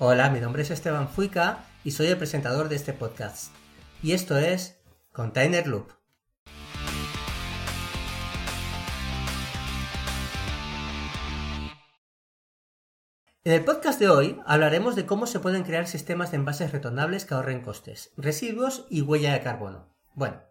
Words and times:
Hola, 0.00 0.28
mi 0.28 0.40
nombre 0.40 0.62
es 0.62 0.72
Esteban 0.72 1.08
Fuica 1.08 1.66
y 1.84 1.92
soy 1.92 2.08
el 2.08 2.18
presentador 2.18 2.68
de 2.68 2.74
este 2.74 2.92
podcast. 2.92 3.54
Y 4.02 4.10
esto 4.10 4.36
es 4.36 4.76
Container 5.12 5.68
Loop. 5.68 5.92
En 13.44 13.52
el 13.52 13.64
podcast 13.64 14.00
de 14.00 14.08
hoy 14.08 14.40
hablaremos 14.46 14.96
de 14.96 15.06
cómo 15.06 15.28
se 15.28 15.38
pueden 15.38 15.62
crear 15.62 15.86
sistemas 15.86 16.32
de 16.32 16.38
envases 16.38 16.72
retornables 16.72 17.24
que 17.24 17.34
ahorren 17.34 17.62
costes, 17.62 18.10
residuos 18.16 18.88
y 18.90 19.02
huella 19.02 19.32
de 19.32 19.42
carbono. 19.42 19.94
Bueno, 20.14 20.42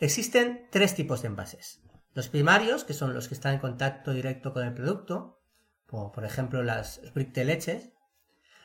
existen 0.00 0.66
tres 0.72 0.96
tipos 0.96 1.22
de 1.22 1.28
envases. 1.28 1.80
Los 2.12 2.28
primarios, 2.28 2.82
que 2.82 2.94
son 2.94 3.14
los 3.14 3.28
que 3.28 3.34
están 3.34 3.54
en 3.54 3.60
contacto 3.60 4.10
directo 4.12 4.52
con 4.52 4.66
el 4.66 4.74
producto, 4.74 5.40
como 5.86 6.10
por 6.10 6.24
ejemplo 6.24 6.64
las 6.64 7.00
bricks 7.14 7.34
de 7.34 7.44
leche, 7.44 7.94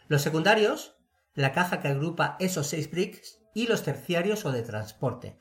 los 0.07 0.21
secundarios, 0.21 0.97
la 1.33 1.51
caja 1.51 1.81
que 1.81 1.87
agrupa 1.89 2.37
esos 2.39 2.67
seis 2.67 2.89
bricks, 2.89 3.41
y 3.53 3.67
los 3.67 3.83
terciarios 3.83 4.45
o 4.45 4.51
de 4.51 4.61
transporte. 4.61 5.39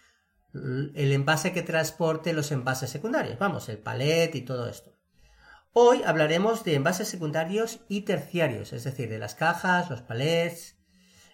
El 0.54 1.12
envase 1.12 1.52
que 1.52 1.62
transporte 1.62 2.32
los 2.32 2.52
envases 2.52 2.88
secundarios, 2.88 3.38
vamos, 3.38 3.68
el 3.68 3.78
palet 3.78 4.34
y 4.36 4.42
todo 4.42 4.68
esto. 4.68 4.94
Hoy 5.72 6.02
hablaremos 6.06 6.62
de 6.62 6.76
envases 6.76 7.08
secundarios 7.08 7.80
y 7.88 8.02
terciarios, 8.02 8.72
es 8.72 8.84
decir, 8.84 9.08
de 9.08 9.18
las 9.18 9.34
cajas, 9.34 9.90
los 9.90 10.02
palets. 10.02 10.78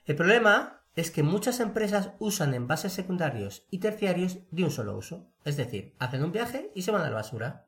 El 0.07 0.17
problema 0.17 0.83
es 0.97 1.11
que 1.11 1.23
muchas 1.23 1.61
empresas 1.61 2.13
usan 2.19 2.55
envases 2.55 2.95
secundarios 2.95 3.67
y 3.71 3.79
terciarios 3.79 4.39
de 4.51 4.65
un 4.65 4.71
solo 4.71 4.97
uso, 4.97 5.31
es 5.45 5.59
decir, 5.59 5.95
hacen 5.99 6.25
un 6.25 6.33
viaje 6.33 6.73
y 6.75 6.83
se 6.83 6.91
van 6.91 7.03
a 7.03 7.11
la 7.11 7.17
basura. 7.17 7.67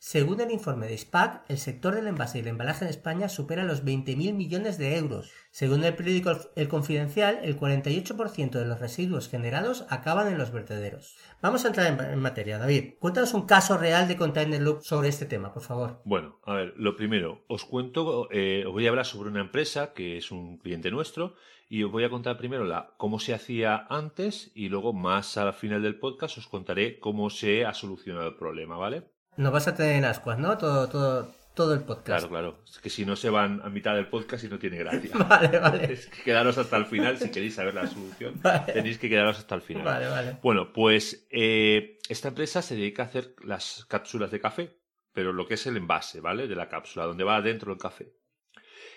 Según 0.00 0.40
el 0.40 0.52
informe 0.52 0.86
de 0.86 0.96
SPAC, 0.96 1.44
el 1.48 1.58
sector 1.58 1.96
del 1.96 2.06
envase 2.06 2.38
y 2.38 2.42
el 2.42 2.46
embalaje 2.46 2.84
en 2.84 2.90
España 2.90 3.28
supera 3.28 3.64
los 3.64 3.84
20.000 3.84 4.32
millones 4.32 4.78
de 4.78 4.96
euros. 4.96 5.32
Según 5.50 5.82
el 5.82 5.96
periódico 5.96 6.30
El 6.54 6.68
Confidencial, 6.68 7.40
el 7.42 7.58
48% 7.58 8.50
de 8.52 8.64
los 8.64 8.78
residuos 8.78 9.28
generados 9.28 9.86
acaban 9.90 10.28
en 10.28 10.38
los 10.38 10.52
vertederos. 10.52 11.16
Vamos 11.42 11.64
a 11.64 11.68
entrar 11.68 12.12
en, 12.12 12.18
materia. 12.20 12.58
David, 12.58 12.94
cuéntanos 13.00 13.34
un 13.34 13.46
caso 13.46 13.76
real 13.76 14.06
de 14.06 14.16
Container 14.16 14.62
Loop 14.62 14.82
sobre 14.82 15.08
este 15.08 15.26
tema, 15.26 15.52
por 15.52 15.64
favor. 15.64 16.00
Bueno, 16.04 16.38
a 16.44 16.54
ver, 16.54 16.74
lo 16.76 16.94
primero, 16.94 17.44
os 17.48 17.64
cuento, 17.64 18.28
eh, 18.30 18.64
os 18.68 18.72
voy 18.72 18.86
a 18.86 18.90
hablar 18.90 19.04
sobre 19.04 19.30
una 19.30 19.40
empresa 19.40 19.94
que 19.94 20.16
es 20.16 20.30
un 20.30 20.58
cliente 20.58 20.92
nuestro 20.92 21.34
y 21.68 21.82
os 21.82 21.90
voy 21.90 22.04
a 22.04 22.10
contar 22.10 22.38
primero 22.38 22.64
la, 22.64 22.94
cómo 22.98 23.18
se 23.18 23.34
hacía 23.34 23.84
antes 23.90 24.52
y 24.54 24.68
luego 24.68 24.92
más 24.92 25.36
al 25.36 25.52
final 25.54 25.82
del 25.82 25.98
podcast 25.98 26.38
os 26.38 26.46
contaré 26.46 27.00
cómo 27.00 27.30
se 27.30 27.66
ha 27.66 27.74
solucionado 27.74 28.28
el 28.28 28.36
problema, 28.36 28.76
¿vale? 28.76 29.17
Nos 29.38 29.52
vas 29.52 29.68
a 29.68 29.74
tener 29.76 29.94
en 29.94 30.04
ascuas, 30.04 30.36
¿no? 30.36 30.58
Todo, 30.58 30.88
todo, 30.88 31.32
todo 31.54 31.72
el 31.72 31.82
podcast. 31.82 32.06
Claro, 32.06 32.28
claro. 32.28 32.58
Es 32.68 32.80
que 32.80 32.90
si 32.90 33.06
no 33.06 33.14
se 33.14 33.30
van 33.30 33.60
a 33.62 33.68
mitad 33.68 33.94
del 33.94 34.08
podcast 34.08 34.42
y 34.42 34.48
no 34.48 34.58
tiene 34.58 34.78
gracia. 34.78 35.16
vale, 35.28 35.60
vale. 35.60 35.92
Es 35.92 36.08
que 36.08 36.24
quedaros 36.24 36.58
hasta 36.58 36.76
el 36.76 36.86
final 36.86 37.18
si 37.18 37.30
queréis 37.30 37.54
saber 37.54 37.72
la 37.72 37.86
solución. 37.86 38.34
Tenéis 38.66 38.98
que 38.98 39.08
quedaros 39.08 39.38
hasta 39.38 39.54
el 39.54 39.62
final. 39.62 39.84
Vale, 39.84 40.08
vale. 40.08 40.38
Bueno, 40.42 40.72
pues 40.72 41.28
eh, 41.30 42.00
esta 42.08 42.28
empresa 42.28 42.62
se 42.62 42.74
dedica 42.74 43.04
a 43.04 43.06
hacer 43.06 43.36
las 43.44 43.84
cápsulas 43.88 44.32
de 44.32 44.40
café, 44.40 44.76
pero 45.12 45.32
lo 45.32 45.46
que 45.46 45.54
es 45.54 45.64
el 45.68 45.76
envase, 45.76 46.20
¿vale? 46.20 46.48
De 46.48 46.56
la 46.56 46.68
cápsula, 46.68 47.06
donde 47.06 47.22
va 47.22 47.36
adentro 47.36 47.72
el 47.72 47.78
café. 47.78 48.12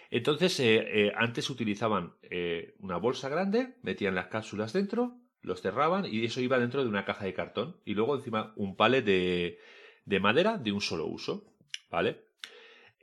Entonces, 0.10 0.60
eh, 0.60 1.06
eh, 1.06 1.14
antes 1.16 1.52
utilizaban 1.52 2.16
una 2.80 2.98
bolsa 2.98 3.30
grande, 3.30 3.76
metían 3.84 4.16
las 4.16 4.26
cápsulas 4.26 4.74
dentro, 4.74 5.20
los 5.42 5.62
cerraban 5.62 6.06
y 6.06 6.26
eso 6.26 6.42
iba 6.42 6.58
dentro 6.58 6.82
de 6.82 6.90
una 6.90 7.06
caja 7.06 7.26
de 7.26 7.36
cartón. 7.36 7.78
Y 7.86 7.94
luego 7.94 8.16
encima 8.16 8.54
un 8.56 8.76
palet 8.76 9.06
de 9.06 9.60
de 10.06 10.20
madera 10.20 10.58
de 10.58 10.72
un 10.72 10.82
solo 10.82 11.06
uso, 11.06 11.46
¿vale? 11.90 12.26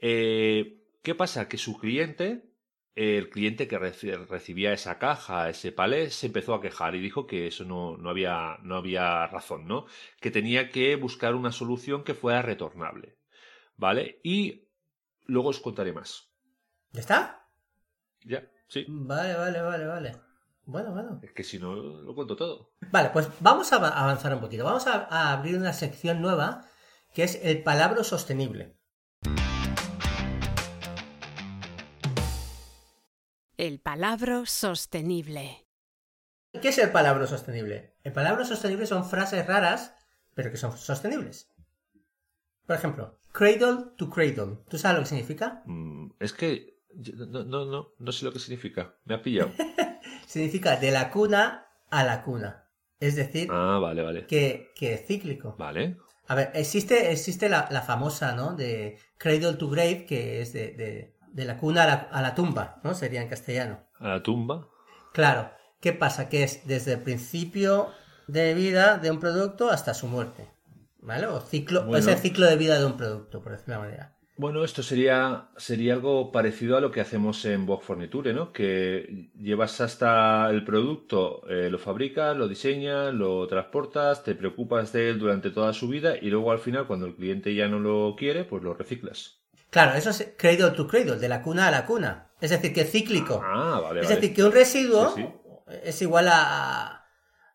Eh, 0.00 0.84
¿Qué 1.02 1.14
pasa? 1.14 1.48
Que 1.48 1.58
su 1.58 1.78
cliente, 1.78 2.50
el 2.94 3.30
cliente 3.30 3.68
que 3.68 3.78
recibía 3.78 4.72
esa 4.72 4.98
caja, 4.98 5.48
ese 5.48 5.72
palé, 5.72 6.10
se 6.10 6.26
empezó 6.26 6.54
a 6.54 6.60
quejar 6.60 6.94
y 6.94 7.00
dijo 7.00 7.26
que 7.26 7.46
eso 7.46 7.64
no, 7.64 7.96
no, 7.96 8.10
había, 8.10 8.58
no 8.62 8.76
había 8.76 9.26
razón, 9.26 9.66
¿no? 9.66 9.86
Que 10.20 10.30
tenía 10.30 10.70
que 10.70 10.96
buscar 10.96 11.34
una 11.34 11.52
solución 11.52 12.04
que 12.04 12.14
fuera 12.14 12.42
retornable, 12.42 13.16
¿vale? 13.76 14.20
Y 14.22 14.68
luego 15.26 15.50
os 15.50 15.60
contaré 15.60 15.92
más. 15.92 16.32
¿Ya 16.92 17.00
está? 17.00 17.46
Ya, 18.24 18.50
sí. 18.66 18.84
Vale, 18.88 19.34
vale, 19.34 19.62
vale, 19.62 19.86
vale. 19.86 20.16
Bueno, 20.64 20.92
bueno. 20.92 21.20
Es 21.22 21.32
que 21.32 21.44
si 21.44 21.58
no, 21.58 21.74
lo 21.74 22.14
cuento 22.14 22.36
todo. 22.36 22.72
Vale, 22.90 23.10
pues 23.10 23.30
vamos 23.40 23.72
a 23.72 23.76
avanzar 23.76 24.34
un 24.34 24.40
poquito. 24.40 24.64
Vamos 24.64 24.86
a 24.86 25.32
abrir 25.32 25.56
una 25.56 25.72
sección 25.72 26.20
nueva 26.20 26.68
que 27.12 27.24
es 27.24 27.40
el 27.42 27.62
palabra 27.62 28.04
sostenible. 28.04 28.76
El 33.56 33.80
palabra 33.80 34.46
sostenible. 34.46 35.66
¿Qué 36.60 36.68
es 36.68 36.78
el 36.78 36.90
palabra 36.90 37.26
sostenible? 37.26 37.94
El 38.04 38.12
palabra 38.12 38.44
sostenible 38.44 38.86
son 38.86 39.04
frases 39.04 39.46
raras, 39.46 39.94
pero 40.34 40.50
que 40.50 40.56
son 40.56 40.76
sostenibles. 40.76 41.50
Por 42.66 42.76
ejemplo, 42.76 43.18
cradle 43.32 43.86
to 43.96 44.08
cradle. 44.08 44.58
¿Tú 44.68 44.78
sabes 44.78 44.98
lo 44.98 45.02
que 45.02 45.08
significa? 45.08 45.62
Mm, 45.66 46.10
es 46.20 46.32
que 46.32 46.78
no, 46.94 47.44
no, 47.44 47.64
no, 47.64 47.94
no 47.98 48.12
sé 48.12 48.24
lo 48.24 48.32
que 48.32 48.38
significa. 48.38 48.94
Me 49.04 49.14
ha 49.14 49.22
pillado. 49.22 49.50
significa 50.26 50.76
de 50.76 50.90
la 50.90 51.10
cuna 51.10 51.66
a 51.90 52.04
la 52.04 52.22
cuna. 52.22 52.68
Es 53.00 53.16
decir, 53.16 53.48
ah, 53.50 53.78
vale, 53.80 54.02
vale. 54.02 54.26
Que, 54.26 54.72
que 54.74 54.94
es 54.94 55.06
cíclico. 55.06 55.56
Vale. 55.58 55.96
A 56.28 56.34
ver, 56.34 56.50
existe, 56.54 57.10
existe 57.10 57.48
la, 57.48 57.82
famosa, 57.86 58.32
¿no? 58.32 58.54
De 58.54 58.98
Cradle 59.16 59.54
to 59.54 59.70
Grave, 59.70 60.04
que 60.04 60.42
es 60.42 60.52
de, 60.52 61.14
la 61.34 61.56
cuna 61.56 61.84
a 61.84 62.22
la, 62.22 62.34
tumba, 62.34 62.80
¿no? 62.84 62.94
Sería 62.94 63.22
en 63.22 63.28
castellano. 63.28 63.80
¿A 63.98 64.08
la 64.08 64.22
tumba? 64.22 64.68
Claro. 65.14 65.50
¿Qué 65.80 65.94
pasa? 65.94 66.28
Que 66.28 66.42
es 66.42 66.66
desde 66.66 66.94
el 66.94 67.00
principio 67.00 67.88
de 68.26 68.52
vida 68.52 68.98
de 68.98 69.10
un 69.10 69.20
producto 69.20 69.70
hasta 69.70 69.94
su 69.94 70.06
muerte. 70.06 70.50
¿Vale? 71.00 71.26
O 71.26 71.40
ciclo, 71.40 71.96
es 71.96 72.06
el 72.06 72.18
ciclo 72.18 72.46
de 72.46 72.56
vida 72.56 72.78
de 72.78 72.84
un 72.84 72.98
producto, 72.98 73.40
por 73.40 73.52
decirlo 73.52 73.76
de 73.76 73.80
manera. 73.80 74.17
Bueno, 74.38 74.62
esto 74.62 74.84
sería, 74.84 75.48
sería 75.56 75.94
algo 75.94 76.30
parecido 76.30 76.76
a 76.76 76.80
lo 76.80 76.92
que 76.92 77.00
hacemos 77.00 77.44
en 77.44 77.66
Box 77.66 77.84
Forniture, 77.84 78.32
¿no? 78.32 78.52
Que 78.52 79.30
llevas 79.36 79.80
hasta 79.80 80.48
el 80.50 80.64
producto, 80.64 81.42
eh, 81.50 81.68
lo 81.68 81.76
fabricas, 81.80 82.36
lo 82.36 82.46
diseñas, 82.46 83.12
lo 83.12 83.48
transportas, 83.48 84.22
te 84.22 84.36
preocupas 84.36 84.92
de 84.92 85.10
él 85.10 85.18
durante 85.18 85.50
toda 85.50 85.72
su 85.72 85.88
vida 85.88 86.14
y 86.16 86.30
luego 86.30 86.52
al 86.52 86.60
final, 86.60 86.86
cuando 86.86 87.06
el 87.06 87.16
cliente 87.16 87.52
ya 87.52 87.66
no 87.66 87.80
lo 87.80 88.14
quiere, 88.16 88.44
pues 88.44 88.62
lo 88.62 88.74
reciclas. 88.74 89.40
Claro, 89.70 89.98
eso 89.98 90.10
es 90.10 90.34
cradle 90.38 90.70
to 90.70 90.86
cradle, 90.86 91.16
de 91.16 91.28
la 91.28 91.42
cuna 91.42 91.66
a 91.66 91.72
la 91.72 91.84
cuna. 91.84 92.28
Es 92.40 92.50
decir, 92.50 92.72
que 92.72 92.82
es 92.82 92.92
cíclico. 92.92 93.42
Ah, 93.44 93.80
vale, 93.82 94.02
Es 94.02 94.08
decir, 94.08 94.32
que 94.32 94.44
un 94.44 94.52
residuo 94.52 95.16
es 95.82 96.00
igual 96.00 96.28
a, 96.30 96.97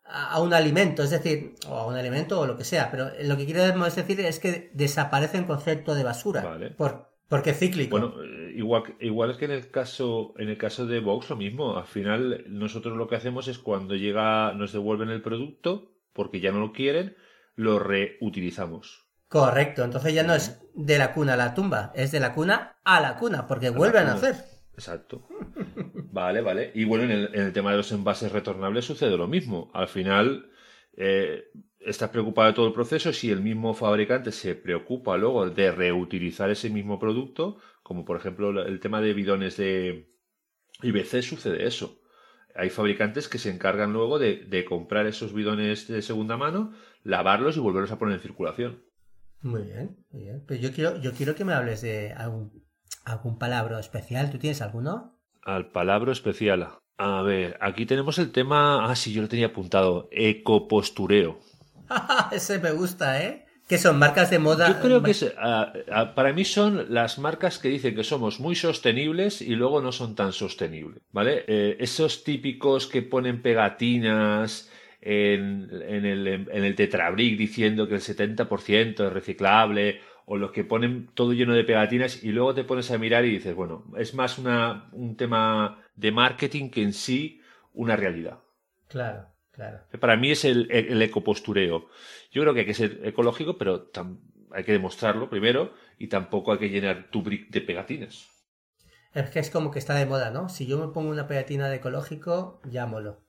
a 0.04 0.40
un 0.40 0.52
alimento, 0.52 1.02
es 1.02 1.10
decir, 1.10 1.54
o 1.68 1.76
a 1.76 1.86
un 1.86 1.94
alimento 1.94 2.40
o 2.40 2.46
lo 2.46 2.56
que 2.56 2.64
sea, 2.64 2.90
pero 2.90 3.10
lo 3.22 3.36
que 3.36 3.46
queremos 3.46 3.94
decir 3.94 4.20
es 4.20 4.38
que 4.38 4.70
desaparece 4.74 5.38
el 5.38 5.46
concepto 5.46 5.94
de 5.94 6.04
basura. 6.04 6.42
Vale. 6.42 6.70
Por, 6.70 7.08
porque 7.28 7.50
es 7.50 7.58
cíclico. 7.58 7.98
Bueno, 7.98 8.22
eh, 8.22 8.52
igual, 8.54 8.94
igual 9.00 9.30
es 9.30 9.38
que 9.38 9.46
en 9.46 9.52
el 9.52 9.70
caso, 9.70 10.34
en 10.38 10.48
el 10.48 10.58
caso 10.58 10.86
de 10.86 11.00
Vox 11.00 11.30
lo 11.30 11.36
mismo. 11.36 11.78
Al 11.78 11.86
final, 11.86 12.44
nosotros 12.48 12.96
lo 12.96 13.08
que 13.08 13.16
hacemos 13.16 13.48
es 13.48 13.58
cuando 13.58 13.94
llega, 13.96 14.52
nos 14.52 14.72
devuelven 14.72 15.08
el 15.08 15.22
producto, 15.22 15.92
porque 16.12 16.40
ya 16.40 16.52
no 16.52 16.60
lo 16.60 16.72
quieren, 16.72 17.16
lo 17.56 17.78
reutilizamos. 17.78 19.06
Correcto, 19.28 19.82
entonces 19.82 20.14
ya 20.14 20.22
no 20.22 20.34
es 20.34 20.60
de 20.74 20.98
la 20.98 21.12
cuna 21.12 21.32
a 21.34 21.36
la 21.36 21.54
tumba, 21.54 21.92
es 21.94 22.12
de 22.12 22.20
la 22.20 22.34
cuna 22.34 22.76
a 22.84 23.00
la 23.00 23.16
cuna, 23.16 23.46
porque 23.46 23.70
vuelven 23.70 24.02
a 24.02 24.14
nacer. 24.14 24.36
Exacto. 24.74 25.26
Vale, 26.14 26.42
vale. 26.42 26.70
Y 26.74 26.84
bueno, 26.84 27.04
en 27.04 27.28
el, 27.34 27.52
tema 27.52 27.72
de 27.72 27.78
los 27.78 27.90
envases 27.90 28.30
retornables 28.30 28.84
sucede 28.84 29.16
lo 29.16 29.26
mismo. 29.26 29.72
Al 29.74 29.88
final, 29.88 30.48
eh, 30.96 31.50
estás 31.80 32.10
preocupado 32.10 32.46
de 32.46 32.54
todo 32.54 32.68
el 32.68 32.72
proceso. 32.72 33.12
Si 33.12 33.32
el 33.32 33.40
mismo 33.42 33.74
fabricante 33.74 34.30
se 34.30 34.54
preocupa 34.54 35.16
luego 35.16 35.50
de 35.50 35.72
reutilizar 35.72 36.50
ese 36.50 36.70
mismo 36.70 37.00
producto, 37.00 37.58
como 37.82 38.04
por 38.04 38.16
ejemplo 38.16 38.64
el 38.64 38.78
tema 38.78 39.00
de 39.00 39.12
bidones 39.12 39.56
de 39.56 40.14
IBC, 40.82 41.22
sucede 41.22 41.66
eso. 41.66 42.00
Hay 42.54 42.70
fabricantes 42.70 43.26
que 43.26 43.38
se 43.38 43.50
encargan 43.50 43.92
luego 43.92 44.20
de, 44.20 44.36
de 44.36 44.64
comprar 44.64 45.06
esos 45.06 45.34
bidones 45.34 45.88
de 45.88 46.00
segunda 46.00 46.36
mano, 46.36 46.74
lavarlos 47.02 47.56
y 47.56 47.60
volverlos 47.60 47.90
a 47.90 47.98
poner 47.98 48.14
en 48.14 48.22
circulación. 48.22 48.84
Muy 49.42 49.62
bien, 49.62 49.96
muy 50.12 50.22
bien. 50.22 50.44
Pero 50.46 50.60
yo 50.60 50.72
quiero, 50.72 50.96
yo 51.00 51.12
quiero 51.12 51.34
que 51.34 51.44
me 51.44 51.54
hables 51.54 51.82
de 51.82 52.12
algún, 52.12 52.64
algún 53.04 53.36
palabra 53.36 53.80
especial. 53.80 54.30
¿Tú 54.30 54.38
tienes 54.38 54.62
alguno? 54.62 55.13
Al 55.44 55.66
palabra 55.66 56.12
especial. 56.12 56.68
A 56.96 57.22
ver, 57.22 57.58
aquí 57.60 57.86
tenemos 57.86 58.18
el 58.18 58.32
tema. 58.32 58.88
Ah, 58.88 58.96
sí, 58.96 59.12
yo 59.12 59.22
lo 59.22 59.28
tenía 59.28 59.46
apuntado. 59.46 60.08
Ecopostureo. 60.12 61.38
Ese 62.32 62.58
me 62.58 62.72
gusta, 62.72 63.22
¿eh? 63.22 63.44
Que 63.68 63.78
son 63.78 63.98
marcas 63.98 64.30
de 64.30 64.38
moda. 64.38 64.68
Yo 64.68 64.80
creo 64.80 65.02
que 65.02 65.12
es, 65.12 65.34
ah, 65.38 65.72
ah, 65.90 66.14
para 66.14 66.32
mí 66.32 66.44
son 66.44 66.92
las 66.92 67.18
marcas 67.18 67.58
que 67.58 67.68
dicen 67.68 67.94
que 67.94 68.04
somos 68.04 68.38
muy 68.38 68.54
sostenibles 68.54 69.40
y 69.40 69.54
luego 69.54 69.80
no 69.80 69.90
son 69.90 70.14
tan 70.14 70.32
sostenibles, 70.32 71.02
¿vale? 71.12 71.44
Eh, 71.46 71.76
esos 71.80 72.24
típicos 72.24 72.86
que 72.86 73.00
ponen 73.00 73.40
pegatinas 73.40 74.70
en, 75.00 75.70
en 75.88 76.04
el, 76.04 76.26
en 76.26 76.64
el 76.64 76.74
Tetrabric 76.74 77.38
diciendo 77.38 77.88
que 77.88 77.94
el 77.94 78.00
70% 78.02 79.06
es 79.06 79.12
reciclable 79.12 80.00
o 80.26 80.36
los 80.36 80.52
que 80.52 80.64
ponen 80.64 81.08
todo 81.14 81.32
lleno 81.32 81.54
de 81.54 81.64
pegatinas 81.64 82.22
y 82.24 82.32
luego 82.32 82.54
te 82.54 82.64
pones 82.64 82.90
a 82.90 82.98
mirar 82.98 83.24
y 83.24 83.30
dices, 83.30 83.54
bueno, 83.54 83.84
es 83.96 84.14
más 84.14 84.38
una, 84.38 84.88
un 84.92 85.16
tema 85.16 85.82
de 85.96 86.12
marketing 86.12 86.70
que 86.70 86.82
en 86.82 86.92
sí 86.92 87.40
una 87.72 87.96
realidad. 87.96 88.38
Claro, 88.88 89.28
claro. 89.52 89.80
Para 90.00 90.16
mí 90.16 90.30
es 90.30 90.44
el, 90.44 90.70
el, 90.70 90.92
el 90.92 91.02
ecopostureo. 91.02 91.88
Yo 92.32 92.42
creo 92.42 92.52
que 92.54 92.60
hay 92.60 92.66
que 92.66 92.74
ser 92.74 93.00
ecológico, 93.04 93.56
pero 93.56 93.90
hay 94.50 94.64
que 94.64 94.72
demostrarlo 94.72 95.30
primero 95.30 95.72
y 95.98 96.08
tampoco 96.08 96.52
hay 96.52 96.58
que 96.58 96.68
llenar 96.70 97.10
tu 97.10 97.22
brick 97.22 97.48
de 97.50 97.60
pegatinas. 97.62 98.28
Es 99.14 99.30
que 99.30 99.38
es 99.38 99.48
como 99.50 99.70
que 99.70 99.78
está 99.78 99.94
de 99.94 100.04
moda, 100.04 100.30
¿no? 100.30 100.50
Si 100.50 100.66
yo 100.66 100.78
me 100.78 100.92
pongo 100.92 101.10
una 101.10 101.26
pegatina 101.26 101.68
de 101.68 101.76
ecológico, 101.76 102.60
llámolo. 102.64 103.22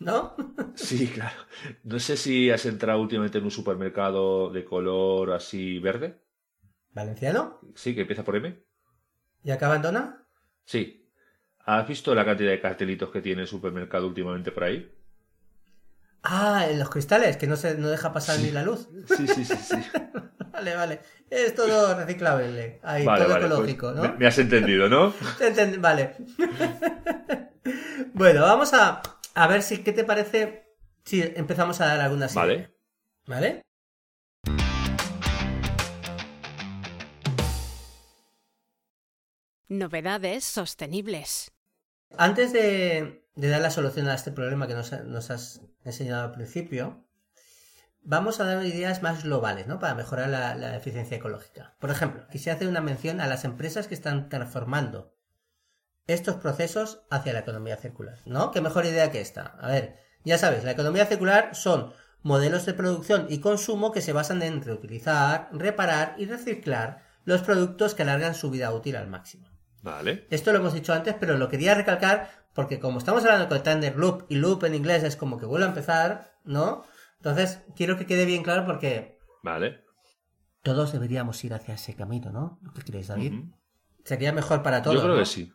¿No? 0.00 0.34
Sí, 0.74 1.08
claro. 1.08 1.36
No 1.82 1.98
sé 1.98 2.16
si 2.16 2.50
has 2.50 2.64
entrado 2.66 3.00
últimamente 3.00 3.38
en 3.38 3.44
un 3.44 3.50
supermercado 3.50 4.50
de 4.50 4.64
color 4.64 5.32
así 5.32 5.78
verde. 5.80 6.20
¿Valenciano? 6.98 7.60
Sí, 7.76 7.94
que 7.94 8.00
empieza 8.02 8.24
por 8.24 8.34
M. 8.34 8.58
¿Y 9.44 9.50
acá 9.52 9.66
abandona? 9.66 10.26
Sí. 10.64 11.08
¿Has 11.60 11.86
visto 11.86 12.12
la 12.12 12.24
cantidad 12.24 12.50
de 12.50 12.60
cartelitos 12.60 13.10
que 13.10 13.22
tiene 13.22 13.42
el 13.42 13.48
supermercado 13.48 14.08
últimamente 14.08 14.50
por 14.50 14.64
ahí? 14.64 14.92
Ah, 16.24 16.66
en 16.68 16.78
los 16.80 16.90
cristales, 16.90 17.36
que 17.36 17.46
no 17.46 17.54
se 17.54 17.76
no 17.76 17.88
deja 17.88 18.12
pasar 18.12 18.40
ni 18.40 18.50
la 18.50 18.64
luz. 18.64 18.88
Sí, 19.16 19.28
sí, 19.28 19.44
sí, 19.44 19.56
sí. 19.56 19.76
Vale, 20.52 20.74
vale. 20.74 21.00
Es 21.30 21.54
todo 21.54 21.94
reciclable. 21.94 22.80
Ahí, 22.82 23.04
Vale, 23.04 23.24
todo 23.26 23.32
vale, 23.34 23.46
pues 23.46 23.52
ecológico, 23.52 23.92
¿no? 23.92 24.02
me, 24.02 24.12
me 24.18 24.26
has 24.26 24.38
entendido, 24.40 24.88
¿no? 24.88 25.12
Entend- 25.38 25.80
Vale. 25.80 26.16
bueno, 28.14 28.40
vamos 28.42 28.74
a, 28.74 29.00
a 29.36 29.46
ver 29.46 29.62
si, 29.62 29.84
¿qué 29.84 29.92
te 29.92 30.02
parece 30.02 30.66
si 31.04 31.22
empezamos 31.22 31.80
a 31.80 31.86
dar 31.86 32.00
algunas 32.00 32.34
Vale. 32.34 32.74
¿Vale? 33.26 33.62
Novedades 39.68 40.44
sostenibles. 40.44 41.52
Antes 42.16 42.54
de, 42.54 43.22
dar 43.34 43.60
la 43.60 43.70
solución 43.70 44.08
a 44.08 44.14
este 44.14 44.32
problema 44.32 44.66
que 44.66 44.72
nos, 44.72 44.92
nos 45.04 45.30
has 45.30 45.60
enseñado 45.84 46.24
al 46.24 46.32
principio, 46.32 47.04
vamos 48.00 48.40
a 48.40 48.44
dar 48.44 48.64
ideas 48.64 49.02
más 49.02 49.24
globales, 49.24 49.66
¿no? 49.66 49.78
Para 49.78 49.94
mejorar 49.94 50.30
la, 50.30 50.54
la 50.54 50.74
eficiencia 50.74 51.18
ecológica. 51.18 51.76
Por 51.80 51.90
ejemplo, 51.90 52.26
quisiera 52.28 52.56
hacer 52.56 52.66
una 52.66 52.80
mención 52.80 53.20
a 53.20 53.26
las 53.26 53.44
empresas 53.44 53.88
que 53.88 53.94
están 53.94 54.30
transformando 54.30 55.14
estos 56.06 56.36
procesos 56.36 57.02
hacia 57.10 57.34
la 57.34 57.40
economía 57.40 57.76
circular, 57.76 58.20
¿no? 58.24 58.50
Qué 58.52 58.62
mejor 58.62 58.86
idea 58.86 59.10
que 59.10 59.20
esta. 59.20 59.58
A 59.60 59.68
ver, 59.68 59.98
ya 60.24 60.38
sabes, 60.38 60.64
la 60.64 60.70
economía 60.70 61.04
circular 61.04 61.54
son 61.54 61.92
modelos 62.22 62.64
de 62.64 62.72
producción 62.72 63.26
y 63.28 63.40
consumo 63.40 63.92
que 63.92 64.00
se 64.00 64.14
basan 64.14 64.42
en 64.42 64.62
reutilizar, 64.62 65.50
reparar 65.52 66.14
y 66.16 66.24
reciclar 66.24 67.02
los 67.24 67.42
productos 67.42 67.94
que 67.94 68.02
alargan 68.04 68.34
su 68.34 68.48
vida 68.48 68.72
útil 68.72 68.96
al 68.96 69.08
máximo. 69.08 69.57
Vale. 69.82 70.26
Esto 70.30 70.52
lo 70.52 70.58
hemos 70.58 70.74
dicho 70.74 70.92
antes, 70.92 71.14
pero 71.18 71.36
lo 71.38 71.48
quería 71.48 71.74
recalcar 71.74 72.30
porque 72.54 72.80
como 72.80 72.98
estamos 72.98 73.22
hablando 73.24 73.44
de 73.44 73.48
container 73.48 73.96
loop 73.96 74.24
y 74.28 74.36
loop 74.36 74.64
en 74.64 74.74
inglés 74.74 75.04
es 75.04 75.16
como 75.16 75.38
que 75.38 75.46
vuelve 75.46 75.66
a 75.66 75.68
empezar, 75.68 76.32
¿no? 76.44 76.84
Entonces 77.18 77.62
quiero 77.76 77.96
que 77.96 78.06
quede 78.06 78.24
bien 78.24 78.42
claro 78.42 78.64
porque 78.66 79.18
Vale. 79.42 79.84
todos 80.62 80.92
deberíamos 80.92 81.42
ir 81.44 81.54
hacia 81.54 81.74
ese 81.74 81.94
camino, 81.94 82.32
¿no? 82.32 82.60
¿Qué 82.74 82.82
crees, 82.82 83.08
David? 83.08 83.44
Sería 84.04 84.32
mejor 84.32 84.62
para 84.62 84.82
todos. 84.82 84.96
Yo 84.96 85.02
creo 85.02 85.14
¿no? 85.14 85.20
que 85.20 85.26
sí. 85.26 85.52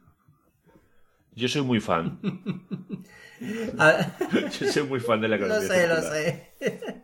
Yo 1.35 1.47
soy 1.47 1.61
muy 1.63 1.79
fan. 1.79 2.19
Yo 4.59 4.71
soy 4.71 4.83
muy 4.83 4.99
fan 4.99 5.19
de 5.21 5.27
la 5.27 5.37
lo 5.37 5.45
economía 5.45 5.67
sé, 5.67 5.87
lo 5.87 6.01
sé. 6.01 6.53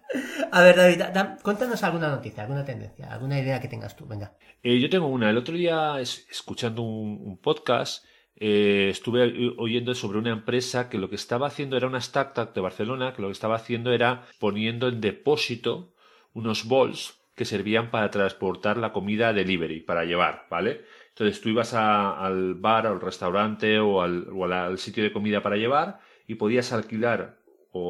A 0.52 0.62
ver, 0.62 0.76
David, 0.76 0.98
da- 0.98 1.12
da- 1.12 1.38
cuéntanos 1.42 1.84
alguna 1.84 2.10
noticia, 2.10 2.44
alguna 2.44 2.64
tendencia, 2.66 3.12
alguna 3.12 3.40
idea 3.40 3.60
que 3.60 3.68
tengas 3.68 3.96
tú. 3.96 4.06
Venga. 4.08 4.34
Eh, 4.64 4.80
yo 4.80 4.90
tengo 4.90 5.08
una. 5.08 5.30
El 5.30 5.38
otro 5.38 5.56
día, 5.56 6.00
es- 6.00 6.28
escuchando 6.30 6.82
un, 6.82 7.20
un 7.24 7.38
podcast, 7.38 8.06
eh, 8.36 8.88
estuve 8.90 9.52
oyendo 9.58 9.94
sobre 9.94 10.18
una 10.18 10.32
empresa 10.32 10.90
que 10.90 10.98
lo 10.98 11.10
que 11.10 11.16
estaba 11.16 11.48
haciendo 11.48 11.76
era 11.78 11.88
una 11.88 11.98
startup 12.00 12.54
de 12.54 12.62
Barcelona, 12.62 13.14
que 13.14 13.22
lo 13.22 13.28
que 13.28 13.34
estaba 13.34 13.56
haciendo 13.56 13.92
era 13.92 14.24
poniendo 14.40 14.88
en 14.88 15.02
depósito 15.02 15.94
unos 16.34 16.66
bols 16.66 17.16
que 17.36 17.46
servían 17.46 17.90
para 17.92 18.10
transportar 18.12 18.78
la 18.78 18.92
comida 18.92 19.32
delivery, 19.34 19.82
para 19.82 20.04
llevar, 20.06 20.48
¿vale? 20.50 20.82
Entonces 21.20 21.42
tú 21.42 21.50
ibas 21.50 21.74
a- 21.74 22.26
al 22.26 22.56
bar, 22.56 22.88
al 22.88 23.02
restaurante 23.02 23.80
o, 23.80 24.02
al, 24.02 24.28
o 24.32 24.46
al- 24.46 24.78
sitio 24.78 25.04
de 25.04 25.12
comida 25.14 25.42
para 25.44 25.58
llevar 25.58 26.00
y 26.28 26.36
podías 26.36 26.72
alquilar 26.74 27.40
o, 27.72 27.82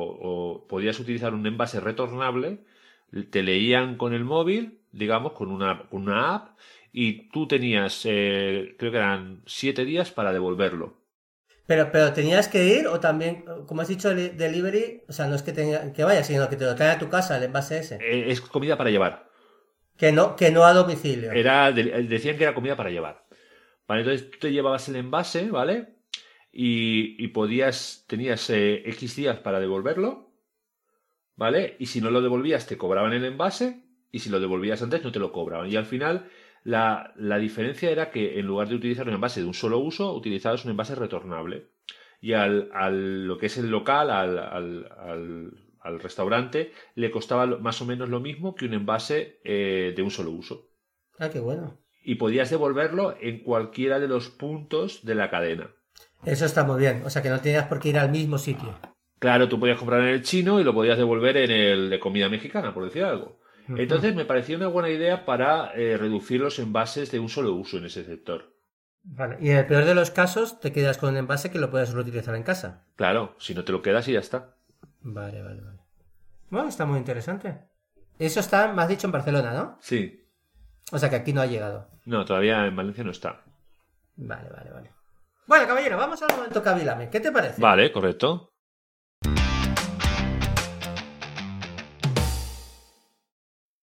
o 0.64 0.68
podías 0.68 1.00
utilizar 1.00 1.34
un 1.34 1.46
envase 1.46 1.80
retornable, 1.80 2.64
te 3.32 3.44
leían 3.44 3.98
con 3.98 4.14
el 4.14 4.24
móvil, 4.26 4.80
digamos, 4.92 5.34
con 5.34 5.52
una, 5.52 5.88
con 5.90 6.04
una 6.04 6.36
app, 6.36 6.58
y 6.92 7.30
tú 7.30 7.48
tenías, 7.48 8.02
eh, 8.06 8.76
creo 8.80 8.92
que 8.92 8.98
eran 8.98 9.42
siete 9.46 9.86
días 9.86 10.12
para 10.12 10.34
devolverlo. 10.34 10.98
Pero, 11.70 11.90
pero 11.94 12.12
tenías 12.14 12.50
que 12.50 12.66
ir 12.66 12.88
o 12.88 13.00
también, 13.00 13.46
como 13.68 13.82
has 13.82 13.88
dicho, 13.88 14.10
el 14.12 14.36
delivery, 14.38 15.04
o 15.08 15.14
sea, 15.14 15.28
no 15.28 15.36
es 15.36 15.42
que, 15.44 15.54
tenga, 15.54 15.94
que 15.94 16.04
vayas, 16.04 16.28
sino 16.28 16.50
que 16.50 16.58
te 16.58 16.66
lo 16.66 16.76
trae 16.76 16.92
a 16.92 17.00
tu 17.00 17.08
casa 17.10 17.38
el 17.38 17.44
envase 17.44 17.78
ese. 17.80 17.98
Eh, 18.00 18.32
es 18.32 18.42
comida 18.42 18.78
para 18.78 18.90
llevar. 18.90 19.29
Que 20.00 20.12
no, 20.12 20.36
que 20.36 20.50
no 20.50 20.64
a 20.64 20.74
domicilio. 20.74 21.32
Era, 21.32 21.72
de- 21.72 22.04
decían 22.04 22.38
que 22.38 22.44
era 22.44 22.56
comida 22.56 22.76
para 22.78 22.90
llevar. 22.90 23.26
Entonces 23.88 24.30
tú 24.32 24.38
te 24.40 24.52
llevabas 24.52 24.88
el 24.90 24.96
envase, 24.96 25.50
¿vale? 25.50 25.96
Y, 26.52 27.24
y 27.24 27.28
podías, 27.30 28.06
tenías 28.08 28.50
eh, 28.50 28.84
X 28.90 29.16
días 29.16 29.40
para 29.40 29.60
devolverlo, 29.60 30.32
¿vale? 31.36 31.76
Y 31.80 31.88
si 31.88 32.00
no 32.00 32.12
lo 32.12 32.22
devolvías, 32.22 32.68
te 32.68 32.78
cobraban 32.78 33.14
el 33.14 33.26
envase, 33.26 33.84
y 34.12 34.20
si 34.20 34.30
lo 34.30 34.40
devolvías 34.40 34.82
antes, 34.82 35.04
no 35.04 35.12
te 35.12 35.20
lo 35.20 35.32
cobraban. 35.32 35.70
Y 35.72 35.76
al 35.76 35.86
final, 35.86 36.30
la, 36.64 37.14
la 37.18 37.38
diferencia 37.38 37.90
era 37.90 38.12
que 38.12 38.40
en 38.40 38.46
lugar 38.46 38.68
de 38.70 38.76
utilizar 38.76 39.08
un 39.08 39.16
envase 39.16 39.42
de 39.42 39.48
un 39.48 39.54
solo 39.54 39.80
uso, 39.80 40.14
utilizabas 40.14 40.66
un 40.66 40.72
envase 40.72 40.96
retornable. 40.96 41.70
Y 42.22 42.34
al, 42.34 42.70
al 42.74 43.26
lo 43.28 43.38
que 43.38 43.48
es 43.48 43.58
el 43.58 43.70
local, 43.72 44.12
al, 44.12 44.38
al, 44.38 44.92
al, 45.00 45.52
al 45.82 46.00
restaurante, 46.00 46.72
le 46.96 47.12
costaba 47.12 47.46
más 47.46 47.82
o 47.82 47.86
menos 47.86 48.10
lo 48.10 48.20
mismo 48.20 48.56
que 48.56 48.66
un 48.66 48.74
envase 48.74 49.40
eh, 49.44 49.94
de 49.96 50.02
un 50.02 50.12
solo 50.12 50.32
uso 50.32 50.70
Ah, 51.18 51.30
qué 51.30 51.40
bueno. 51.40 51.78
y 52.04 52.16
podías 52.16 52.50
devolverlo 52.50 53.16
en 53.20 53.44
cualquiera 53.44 54.00
de 54.00 54.08
los 54.08 54.30
puntos 54.30 55.06
de 55.06 55.16
la 55.16 55.30
cadena. 55.30 55.72
Eso 56.26 56.46
está 56.46 56.64
muy 56.64 56.80
bien. 56.80 57.04
O 57.06 57.10
sea, 57.10 57.22
que 57.22 57.30
no 57.30 57.40
tenías 57.40 57.68
por 57.68 57.80
qué 57.80 57.90
ir 57.90 57.98
al 58.00 58.10
mismo 58.12 58.38
sitio. 58.38 58.78
Claro, 59.20 59.50
tú 59.50 59.60
podías 59.60 59.78
comprar 59.78 60.02
en 60.02 60.08
el 60.08 60.22
chino 60.24 60.60
y 60.60 60.64
lo 60.64 60.74
podías 60.74 60.98
devolver 60.98 61.36
en 61.38 61.52
el 61.52 61.90
de 61.90 62.00
comida 62.00 62.30
mexicana, 62.30 62.74
por 62.74 62.86
decir 62.86 63.04
algo. 63.04 63.40
Entonces 63.68 64.16
me 64.16 64.26
pareció 64.26 64.58
una 64.58 64.68
buena 64.68 64.90
idea 64.90 65.26
para 65.26 65.72
eh, 65.76 65.96
reducir 65.98 66.40
los 66.42 66.58
envases 66.58 67.12
de 67.12 67.20
un 67.20 67.30
solo 67.30 67.54
uso 67.54 67.78
en 67.78 67.86
ese 67.86 68.04
sector. 68.04 68.56
Vale. 69.04 69.38
Y 69.40 69.50
en 69.52 69.58
el 69.58 69.66
peor 69.68 69.86
de 69.86 69.94
los 69.96 70.10
casos, 70.10 70.60
te 70.60 70.72
quedas 70.72 70.98
con 70.98 71.10
un 71.10 71.18
envase 71.18 71.52
que 71.52 71.60
lo 71.60 71.70
puedes 71.70 71.94
reutilizar 71.94 72.34
en 72.36 72.44
casa. 72.44 72.86
Claro, 72.96 73.36
si 73.40 73.54
no 73.54 73.64
te 73.64 73.72
lo 73.72 73.82
quedas 73.82 74.08
y 74.08 74.14
ya 74.14 74.20
está. 74.20 74.56
Vale, 75.02 75.42
vale, 75.42 75.62
vale. 75.62 75.80
Bueno, 76.50 76.70
está 76.70 76.86
muy 76.86 76.98
interesante. 76.98 77.70
Eso 78.18 78.40
está, 78.40 78.72
me 78.74 78.82
has 78.82 78.90
dicho, 78.90 79.08
en 79.08 79.12
Barcelona, 79.12 79.54
¿no? 79.54 79.78
Sí. 79.82 80.28
O 80.92 81.00
sea, 81.00 81.10
que 81.10 81.16
aquí 81.16 81.32
no 81.34 81.42
ha 81.42 81.46
llegado. 81.46 81.90
No, 82.06 82.26
todavía 82.26 82.66
en 82.66 82.76
Valencia 82.76 83.04
no 83.04 83.12
está. 83.12 83.44
Vale, 84.16 84.50
vale, 84.50 84.72
vale. 84.72 84.92
Bueno, 85.48 85.68
caballero, 85.68 85.98
vamos 85.98 86.22
al 86.22 86.36
momento 86.36 86.62
Kabilame. 86.62 87.10
¿Qué 87.10 87.20
te 87.20 87.32
parece? 87.32 87.62
Vale, 87.62 87.92
correcto. 87.92 88.54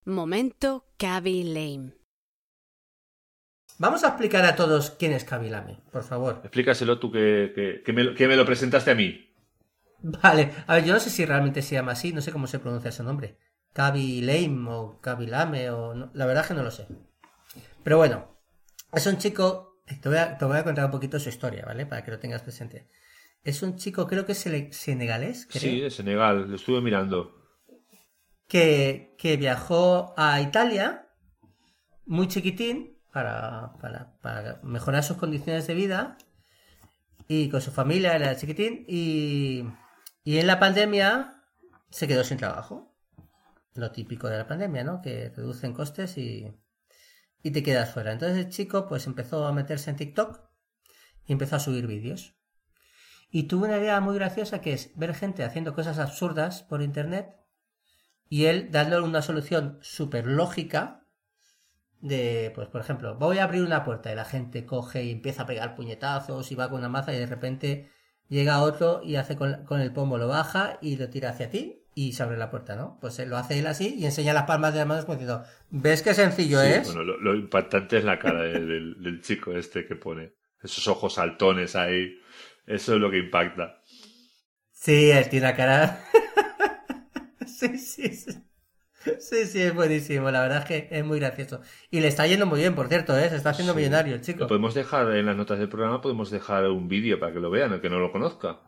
Momento 0.04 0.84
Cabby 0.98 1.42
Lame. 1.44 1.92
Vamos 3.78 4.04
a 4.04 4.08
explicar 4.08 4.44
a 4.44 4.54
todos 4.54 4.90
quién 4.92 5.12
es 5.12 5.24
Kabilame, 5.24 5.80
por 5.90 6.02
favor. 6.02 6.40
Explícaselo 6.44 6.98
tú 6.98 7.10
que, 7.10 7.52
que, 7.54 7.82
que, 7.84 7.92
me, 7.92 8.14
que 8.14 8.28
me 8.28 8.36
lo 8.36 8.46
presentaste 8.46 8.90
a 8.92 8.94
mí. 8.94 9.34
Vale, 9.98 10.52
a 10.66 10.74
ver, 10.74 10.84
yo 10.84 10.92
no 10.94 11.00
sé 11.00 11.10
si 11.10 11.24
realmente 11.24 11.62
se 11.62 11.74
llama 11.74 11.92
así, 11.92 12.12
no 12.12 12.20
sé 12.20 12.32
cómo 12.32 12.46
se 12.46 12.58
pronuncia 12.58 12.90
ese 12.90 13.02
nombre. 13.02 13.38
Kabilame 13.72 14.68
o 14.70 15.00
Kabilame 15.00 15.70
o... 15.70 15.94
no- 15.94 16.10
la 16.14 16.26
verdad 16.26 16.44
es 16.44 16.48
que 16.48 16.54
no 16.54 16.62
lo 16.62 16.70
sé. 16.70 16.86
Pero 17.82 17.96
bueno, 17.98 18.38
es 18.92 19.06
un 19.06 19.18
chico... 19.18 19.80
Te 20.02 20.08
voy, 20.08 20.18
a, 20.18 20.36
te 20.36 20.44
voy 20.44 20.58
a 20.58 20.64
contar 20.64 20.84
un 20.86 20.90
poquito 20.90 21.20
su 21.20 21.28
historia, 21.28 21.64
¿vale? 21.64 21.86
Para 21.86 22.04
que 22.04 22.10
lo 22.10 22.18
tengas 22.18 22.42
presente. 22.42 22.88
Es 23.44 23.62
un 23.62 23.76
chico, 23.76 24.06
creo 24.08 24.26
que 24.26 24.32
es 24.32 24.38
senegalés, 24.72 25.46
creo, 25.46 25.60
Sí, 25.60 25.80
de 25.80 25.90
Senegal, 25.90 26.48
lo 26.50 26.56
estuve 26.56 26.80
mirando. 26.80 27.32
que, 28.48 29.14
que 29.18 29.36
viajó 29.36 30.14
a 30.16 30.40
Italia 30.40 31.08
muy 32.04 32.28
chiquitín 32.28 32.98
para, 33.12 33.74
para, 33.80 34.18
para 34.20 34.60
mejorar 34.64 35.04
sus 35.04 35.16
condiciones 35.16 35.66
de 35.68 35.74
vida 35.74 36.18
y 37.28 37.48
con 37.48 37.60
su 37.60 37.70
familia 37.70 38.14
era 38.14 38.36
chiquitín 38.36 38.84
y, 38.88 39.64
y 40.26 40.40
en 40.40 40.48
la 40.48 40.58
pandemia 40.58 41.44
se 41.88 42.08
quedó 42.08 42.24
sin 42.24 42.36
trabajo. 42.36 42.92
Lo 43.74 43.92
típico 43.92 44.28
de 44.28 44.36
la 44.36 44.48
pandemia, 44.48 44.82
¿no? 44.82 45.00
Que 45.00 45.28
reducen 45.28 45.72
costes 45.72 46.18
y, 46.18 46.52
y 47.44 47.52
te 47.52 47.62
quedas 47.62 47.92
fuera. 47.94 48.10
Entonces 48.10 48.36
el 48.44 48.50
chico 48.50 48.88
pues 48.88 49.06
empezó 49.06 49.46
a 49.46 49.52
meterse 49.52 49.88
en 49.88 49.94
TikTok 49.94 50.40
y 51.26 51.32
empezó 51.32 51.54
a 51.54 51.60
subir 51.60 51.86
vídeos. 51.86 52.34
Y 53.30 53.44
tuvo 53.44 53.66
una 53.66 53.78
idea 53.78 54.00
muy 54.00 54.16
graciosa 54.16 54.60
que 54.60 54.72
es 54.72 54.90
ver 54.98 55.14
gente 55.14 55.44
haciendo 55.44 55.76
cosas 55.76 56.00
absurdas 56.00 56.64
por 56.64 56.82
internet 56.82 57.36
y 58.28 58.46
él 58.46 58.72
dándole 58.72 59.06
una 59.06 59.22
solución 59.22 59.78
súper 59.80 60.26
lógica 60.26 61.06
de, 62.00 62.50
pues 62.52 62.66
por 62.66 62.80
ejemplo, 62.80 63.16
voy 63.16 63.38
a 63.38 63.44
abrir 63.44 63.62
una 63.62 63.84
puerta 63.84 64.10
y 64.10 64.16
la 64.16 64.24
gente 64.24 64.66
coge 64.66 65.04
y 65.04 65.12
empieza 65.12 65.42
a 65.42 65.46
pegar 65.46 65.76
puñetazos 65.76 66.50
y 66.50 66.56
va 66.56 66.68
con 66.68 66.80
una 66.80 66.88
maza 66.88 67.14
y 67.14 67.18
de 67.18 67.26
repente 67.26 67.95
llega 68.28 68.62
otro 68.62 69.02
y 69.04 69.16
hace 69.16 69.36
con, 69.36 69.64
con 69.64 69.80
el 69.80 69.92
pomo, 69.92 70.18
lo 70.18 70.28
baja 70.28 70.78
y 70.82 70.96
lo 70.96 71.08
tira 71.10 71.30
hacia 71.30 71.50
ti 71.50 71.82
y 71.94 72.12
se 72.12 72.22
abre 72.22 72.36
la 72.36 72.50
puerta, 72.50 72.76
¿no? 72.76 72.98
Pues 73.00 73.18
él 73.18 73.30
lo 73.30 73.36
hace 73.38 73.58
él 73.58 73.66
así 73.66 73.94
y 73.98 74.04
enseña 74.04 74.32
las 74.34 74.44
palmas 74.44 74.72
de 74.74 74.80
las 74.80 74.88
manos 74.88 75.04
como 75.06 75.16
diciendo, 75.18 75.44
¿ves 75.70 76.02
qué 76.02 76.14
sencillo 76.14 76.60
Sí, 76.60 76.66
es? 76.66 76.86
bueno, 76.86 77.02
lo, 77.04 77.18
lo 77.18 77.34
impactante 77.34 77.98
es 77.98 78.04
la 78.04 78.18
cara 78.18 78.42
de- 78.42 78.60
del, 78.66 79.02
del 79.02 79.20
chico 79.22 79.52
este 79.52 79.86
que 79.86 79.96
pone. 79.96 80.34
Esos 80.62 80.88
ojos 80.88 81.14
saltones 81.14 81.76
ahí. 81.76 82.18
Eso 82.66 82.94
es 82.94 83.00
lo 83.00 83.10
que 83.10 83.18
impacta. 83.18 83.80
Sí, 84.72 85.10
él 85.10 85.28
tiene 85.28 85.46
la 85.46 85.56
cara. 85.56 86.04
sí, 87.46 87.78
sí, 87.78 88.08
sí. 88.14 88.30
Sí, 89.18 89.46
sí, 89.46 89.62
es 89.62 89.74
buenísimo. 89.74 90.30
La 90.30 90.40
verdad 90.42 90.58
es 90.58 90.64
que 90.64 90.88
es 90.90 91.04
muy 91.04 91.18
gracioso. 91.20 91.60
Y 91.90 92.00
le 92.00 92.08
está 92.08 92.26
yendo 92.26 92.46
muy 92.46 92.60
bien, 92.60 92.74
por 92.74 92.88
cierto, 92.88 93.16
¿eh? 93.18 93.28
Se 93.28 93.36
está 93.36 93.50
haciendo 93.50 93.74
Sí. 93.74 93.78
millonario 93.78 94.14
el 94.14 94.20
Lo 94.20 94.24
chico. 94.24 94.46
podemos 94.46 94.74
dejar 94.74 95.10
en 95.16 95.26
las 95.26 95.36
notas 95.36 95.58
del 95.58 95.68
programa, 95.68 96.00
podemos 96.00 96.30
dejar 96.30 96.64
un 96.68 96.88
vídeo 96.88 97.18
para 97.20 97.32
que 97.32 97.40
lo 97.40 97.50
vean, 97.50 97.72
el 97.72 97.80
que 97.80 97.90
no 97.90 97.98
lo 97.98 98.12
conozca. 98.12 98.60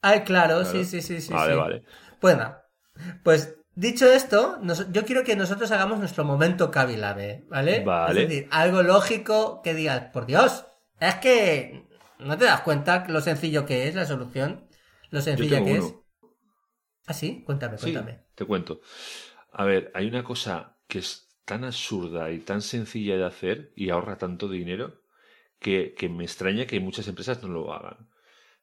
Ay, 0.00 0.20
claro, 0.22 0.60
Claro. 0.60 0.64
sí, 0.64 0.84
sí, 0.84 1.00
sí, 1.02 1.20
sí. 1.20 1.32
vale, 1.32 1.52
sí. 1.54 1.58
vale. 1.58 1.84
Bueno, 2.20 2.56
pues 3.22 3.56
dicho 3.74 4.06
esto, 4.12 4.58
nos- 4.62 4.90
yo 4.92 5.04
quiero 5.04 5.24
que 5.24 5.36
nosotros 5.36 5.70
hagamos 5.72 5.98
nuestro 5.98 6.24
momento 6.24 6.70
Kabilame, 6.70 7.44
¿vale? 7.48 7.80
Vale. 7.84 8.22
Es 8.22 8.28
decir, 8.28 8.48
algo 8.50 8.82
lógico 8.82 9.62
que 9.62 9.74
digas, 9.74 10.10
por 10.12 10.26
Dios, 10.26 10.66
es 11.00 11.14
que 11.16 11.84
no 12.18 12.36
te 12.38 12.44
das 12.46 12.60
cuenta 12.62 13.06
lo 13.08 13.20
sencillo 13.20 13.66
que 13.66 13.88
es 13.88 13.94
la 13.94 14.06
solución, 14.06 14.66
lo 15.10 15.20
Yo 15.20 15.22
sencilla 15.22 15.56
tengo 15.56 15.66
que 15.66 15.72
uno. 15.80 15.86
es. 15.88 15.94
Ah, 17.06 17.14
sí, 17.14 17.42
cuéntame, 17.44 17.78
Sí, 17.78 17.92
cuéntame. 17.92 18.24
te 18.34 18.44
cuento. 18.44 18.80
A 19.52 19.64
ver, 19.64 19.90
hay 19.94 20.08
una 20.08 20.24
cosa 20.24 20.76
que 20.88 20.98
es 20.98 21.28
tan 21.44 21.64
absurda 21.64 22.30
y 22.32 22.40
tan 22.40 22.60
sencilla 22.62 23.16
de 23.16 23.24
hacer 23.24 23.72
y 23.76 23.90
ahorra 23.90 24.18
tanto 24.18 24.48
dinero 24.48 25.00
que, 25.60 25.94
que 25.94 26.08
me 26.08 26.24
extraña 26.24 26.66
que 26.66 26.80
muchas 26.80 27.08
empresas 27.08 27.42
no 27.42 27.48
lo 27.50 27.72
hagan. 27.74 28.10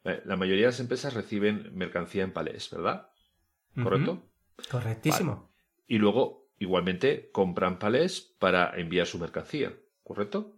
Eh, 0.05 0.21
La 0.25 0.37
mayoría 0.37 0.63
de 0.63 0.71
las 0.73 0.81
empresas 0.81 1.13
reciben 1.15 1.71
mercancía 1.75 2.23
en 2.23 2.33
palés, 2.33 2.69
¿verdad? 2.71 3.09
¿Correcto? 3.79 4.31
Correctísimo. 4.71 5.49
Y 5.87 5.97
luego, 5.97 6.51
igualmente, 6.57 7.31
compran 7.33 7.79
palés 7.79 8.21
para 8.39 8.79
enviar 8.79 9.07
su 9.07 9.19
mercancía, 9.19 9.75
¿correcto? 10.03 10.55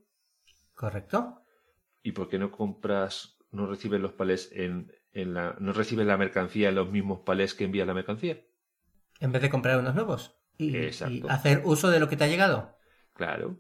¿Correcto? 0.76 1.20
¿Y 2.04 2.12
por 2.12 2.30
qué 2.30 2.38
no 2.38 2.52
compras, 2.52 3.38
no 3.50 3.66
recibes 3.66 4.00
los 4.00 4.14
palés 4.14 4.52
en, 4.52 4.94
en 5.14 5.34
la, 5.34 5.56
no 5.60 5.74
recibes 5.74 6.06
la 6.06 6.16
mercancía 6.18 6.70
en 6.70 6.76
los 6.76 6.92
mismos 6.92 7.22
palés 7.22 7.56
que 7.56 7.64
envías 7.64 7.88
la 7.88 7.96
mercancía? 7.96 8.40
En 9.22 9.32
vez 9.32 9.42
de 9.42 9.50
comprar 9.50 9.80
unos 9.80 9.96
nuevos. 9.96 10.36
Y, 10.58 10.76
hacer 11.30 11.62
uso 11.64 11.90
de 11.90 12.00
lo 12.00 12.10
que 12.10 12.18
te 12.18 12.26
ha 12.26 12.28
llegado. 12.28 12.78
Claro. 13.14 13.58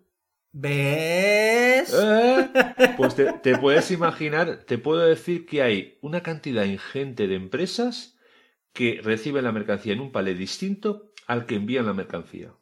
¿Ves? 0.52 1.94
Eh, 1.94 2.50
Pues 2.98 3.16
te, 3.16 3.32
te 3.34 3.58
puedes 3.64 3.90
imaginar, 3.92 4.66
te 4.66 4.78
puedo 4.78 5.00
decir 5.02 5.46
que 5.46 5.62
hay 5.62 5.98
una 6.02 6.22
cantidad 6.22 6.66
ingente 6.66 7.28
de 7.28 7.36
empresas 7.36 8.18
que 8.74 9.02
reciben 9.04 9.44
la 9.46 9.52
mercancía 9.52 9.94
en 9.94 10.02
un 10.02 10.12
palé 10.12 10.36
distinto 10.36 11.12
al 11.28 11.46
que 11.46 11.56
envían 11.56 11.86
la 11.86 11.94
mercancía. 11.94 12.54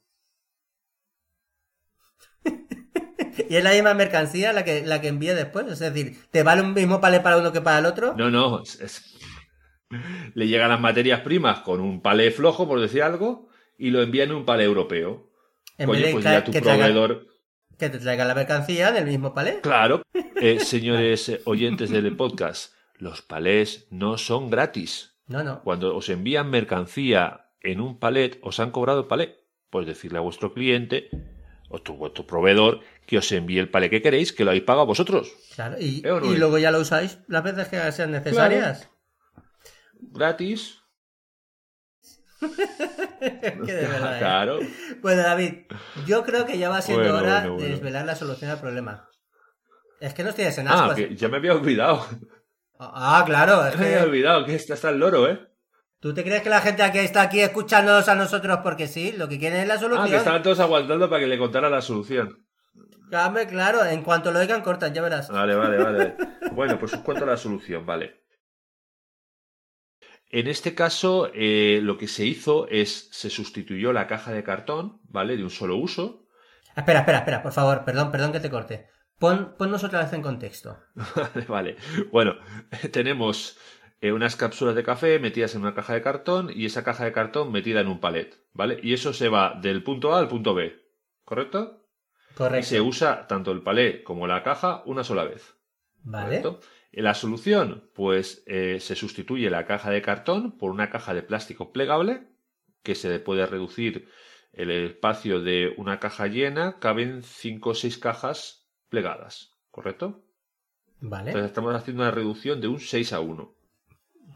Y 3.49 3.55
es 3.55 3.63
la 3.63 3.71
misma 3.71 3.93
mercancía 3.93 4.53
la 4.53 4.63
que, 4.63 4.85
la 4.85 5.01
que 5.01 5.07
envía 5.07 5.33
después. 5.35 5.67
Es 5.67 5.79
decir, 5.79 6.17
¿te 6.31 6.43
vale 6.43 6.61
un 6.61 6.73
mismo 6.73 7.01
palé 7.01 7.19
para 7.19 7.37
uno 7.37 7.51
que 7.51 7.61
para 7.61 7.79
el 7.79 7.85
otro? 7.85 8.13
No, 8.15 8.29
no. 8.29 8.61
es- 8.63 8.79
es- 8.81 9.15
Le 10.36 10.48
llegan 10.48 10.69
las 10.69 10.79
materias 10.79 11.22
primas 11.22 11.60
con 11.62 11.79
un 11.79 12.01
palé 12.01 12.31
flojo, 12.31 12.67
por 12.67 12.79
decir 12.79 13.01
algo, 13.03 13.50
y 13.77 13.89
lo 13.89 14.01
envían 14.01 14.29
en 14.29 14.36
un 14.36 14.46
palé 14.46 14.63
europeo. 14.65 15.29
en 15.77 15.88
Coño, 15.88 16.00
vez 16.00 16.08
de 16.08 16.12
pues 16.13 16.24
ya 16.25 16.43
tu 16.43 16.51
que, 16.51 16.62
traiga- 16.62 16.86
proveedor. 16.86 17.27
que 17.77 17.89
te 17.89 17.98
traiga 18.00 18.25
la 18.25 18.36
mercancía 18.36 18.91
del 18.91 19.05
mismo 19.05 19.34
palé. 19.34 19.62
Claro. 19.62 20.01
Eh, 20.41 20.62
señores 20.62 21.27
eh, 21.27 21.41
oyentes 21.43 21.89
del 21.89 22.15
podcast, 22.15 22.74
los 22.96 23.22
palés 23.22 23.88
no 23.89 24.17
son 24.17 24.50
gratis. 24.50 25.17
No, 25.27 25.43
no. 25.43 25.62
Cuando 25.63 25.93
os 25.98 26.08
envían 26.08 26.50
mercancía 26.50 27.48
en 27.60 27.81
un 27.81 28.00
palet, 28.00 28.39
os 28.41 28.62
han 28.62 28.72
cobrado 28.72 29.01
el 29.01 29.08
palé. 29.08 29.36
Pues 29.69 29.86
decirle 29.86 30.17
a 30.17 30.22
vuestro 30.22 30.53
cliente 30.53 31.10
o 31.67 31.79
tu, 31.81 31.96
vuestro 31.96 32.25
proveedor 32.25 32.79
que 33.05 33.17
os 33.17 33.29
envíe 33.34 33.60
el 33.60 33.67
palé 33.69 33.89
que 33.89 34.01
queréis, 34.01 34.31
que 34.31 34.46
lo 34.46 34.51
habéis 34.51 34.63
pagado 34.63 34.86
vosotros. 34.86 35.29
Claro, 35.55 35.75
y, 35.77 36.00
¿Eh 36.00 36.01
no 36.10 36.34
y 36.34 36.38
luego 36.38 36.58
ya 36.58 36.72
lo 36.72 36.79
usáis 36.79 37.19
las 37.27 37.43
veces 37.43 37.67
que 37.67 37.91
sean 37.91 38.12
necesarias. 38.12 38.89
Gratis. 39.99 40.79
Que 43.19 43.73
de 43.73 43.87
verdad, 43.87 44.15
¿eh? 44.15 44.19
Claro. 44.19 44.59
Bueno, 45.01 45.21
David, 45.23 45.53
yo 46.05 46.23
creo 46.23 46.45
que 46.45 46.57
ya 46.57 46.69
va 46.69 46.81
siendo 46.81 47.03
Bueno, 47.03 47.17
hora 47.17 47.41
bueno, 47.41 47.57
de 47.57 47.69
desvelar 47.69 48.05
la 48.05 48.15
solución 48.15 48.49
al 48.51 48.59
problema. 48.61 49.09
Es 49.99 50.13
que 50.13 50.23
no 50.23 50.33
tienes 50.33 50.57
en 50.57 50.69
Ah, 50.69 50.75
ascuas. 50.75 50.95
que 50.95 51.15
ya 51.15 51.27
me 51.27 51.37
había 51.37 51.53
olvidado. 51.53 52.05
Ah, 52.79 53.23
claro, 53.25 53.67
es 53.67 53.75
Me 53.79 53.87
había 53.87 54.03
olvidado 54.03 54.45
que 54.45 54.55
está 54.55 54.73
hasta 54.75 54.89
el 54.89 54.99
loro, 54.99 55.29
¿eh? 55.29 55.45
tú 56.01 56.13
te 56.13 56.23
crees 56.23 56.41
que 56.41 56.49
la 56.49 56.61
gente 56.61 56.89
que 56.93 57.03
está 57.03 57.23
aquí 57.23 57.41
escuchándonos 57.41 58.07
a 58.07 58.15
nosotros 58.15 58.59
porque 58.63 58.87
sí, 58.87 59.11
lo 59.11 59.27
que 59.27 59.37
quieren 59.37 59.59
es 59.59 59.67
la 59.67 59.73
Ah, 59.73 59.77
que 59.77 59.83
solución. 59.83 60.17
estaban 60.17 60.41
todos 60.43 60.61
aguantando 60.61 61.09
para 61.09 61.19
que 61.19 61.27
le 61.27 61.37
contara 61.37 61.69
la 61.69 61.81
solución. 61.81 62.47
Hombre, 63.11 63.47
claro, 63.47 63.83
en 63.83 64.01
cuanto 64.03 64.31
lo 64.31 64.39
oigan 64.39 64.61
cortan, 64.61 64.93
ya 64.93 65.01
verás. 65.01 65.29
Vale, 65.29 65.55
vale, 65.55 65.77
vale. 65.77 66.15
Bueno, 66.53 66.79
pues 66.79 66.93
os 66.93 67.01
cuento 67.01 67.25
la 67.25 67.35
solución, 67.35 67.85
vale. 67.85 68.23
En 70.29 70.48
este 70.48 70.75
caso, 70.75 71.29
eh, 71.33 71.79
lo 71.83 71.98
que 71.98 72.07
se 72.07 72.25
hizo 72.25 72.67
es, 72.69 73.09
se 73.12 73.29
sustituyó 73.29 73.93
la 73.93 74.07
caja 74.07 74.31
de 74.31 74.43
cartón, 74.43 75.00
¿vale? 75.03 75.38
De 75.38 75.43
un 75.43 75.50
solo 75.50 75.75
uso. 75.77 76.27
Espera, 76.75 77.00
espera, 77.01 77.19
espera, 77.19 77.43
por 77.43 77.51
favor, 77.51 77.83
perdón, 77.86 78.12
perdón 78.12 78.31
que 78.31 78.39
te 78.39 78.50
corte. 78.50 78.88
Pon, 79.19 79.55
ponnos 79.57 79.83
otra 79.83 80.00
vez 80.03 80.13
en 80.13 80.21
contexto. 80.21 80.69
Vale, 81.15 81.45
vale. 81.48 81.75
Bueno, 82.12 82.36
tenemos 82.91 83.57
eh, 84.01 84.12
unas 84.13 84.36
cápsulas 84.36 84.75
de 84.75 84.83
café 84.83 85.19
metidas 85.19 85.55
en 85.55 85.62
una 85.62 85.74
caja 85.75 85.93
de 85.93 86.01
cartón 86.01 86.50
y 86.53 86.65
esa 86.65 86.83
caja 86.83 87.03
de 87.05 87.12
cartón 87.12 87.51
metida 87.51 87.81
en 87.81 87.88
un 87.88 88.00
palet, 88.00 88.29
¿vale? 88.53 88.79
Y 88.81 88.93
eso 88.93 89.12
se 89.13 89.29
va 89.29 89.55
del 89.62 89.83
punto 89.83 90.13
A 90.13 90.19
al 90.19 90.27
punto 90.29 90.53
B, 90.53 90.74
¿correcto? 91.25 91.86
Y 92.31 92.33
Correcto. 92.33 92.63
se 92.63 92.81
usa 92.81 93.27
tanto 93.27 93.51
el 93.51 93.63
palé 93.63 94.03
como 94.03 94.27
la 94.27 94.43
caja 94.43 94.83
una 94.86 95.03
sola 95.03 95.24
vez. 95.25 95.55
Vale. 96.03 96.41
¿correcto? 96.41 96.59
La 96.91 97.13
solución, 97.13 97.89
pues 97.93 98.43
eh, 98.48 98.79
se 98.79 98.96
sustituye 98.96 99.50
la 99.50 99.65
caja 99.65 99.91
de 99.91 100.01
cartón 100.01 100.58
por 100.58 100.72
una 100.72 100.89
caja 100.89 101.13
de 101.13 101.22
plástico 101.22 101.72
plegable 101.72 102.27
que 102.84 102.96
se 102.96 103.19
puede 103.19 103.46
reducir 103.46 104.10
el 104.53 104.72
espacio 104.72 105.41
de 105.41 105.74
una 105.77 106.00
caja 106.00 106.27
llena, 106.27 106.79
caben 106.79 107.22
5 107.22 107.69
o 107.69 107.75
6 107.75 107.98
cajas 108.00 108.67
plegadas, 108.89 109.55
¿correcto? 109.69 110.24
Vale. 111.00 111.29
Entonces 111.29 111.50
estamos 111.50 111.75
haciendo 111.75 112.03
una 112.03 112.12
reducción 112.12 112.60
de 112.60 112.67
un 112.67 112.79
6 112.79 113.13
a 113.13 113.19
1. 113.19 113.55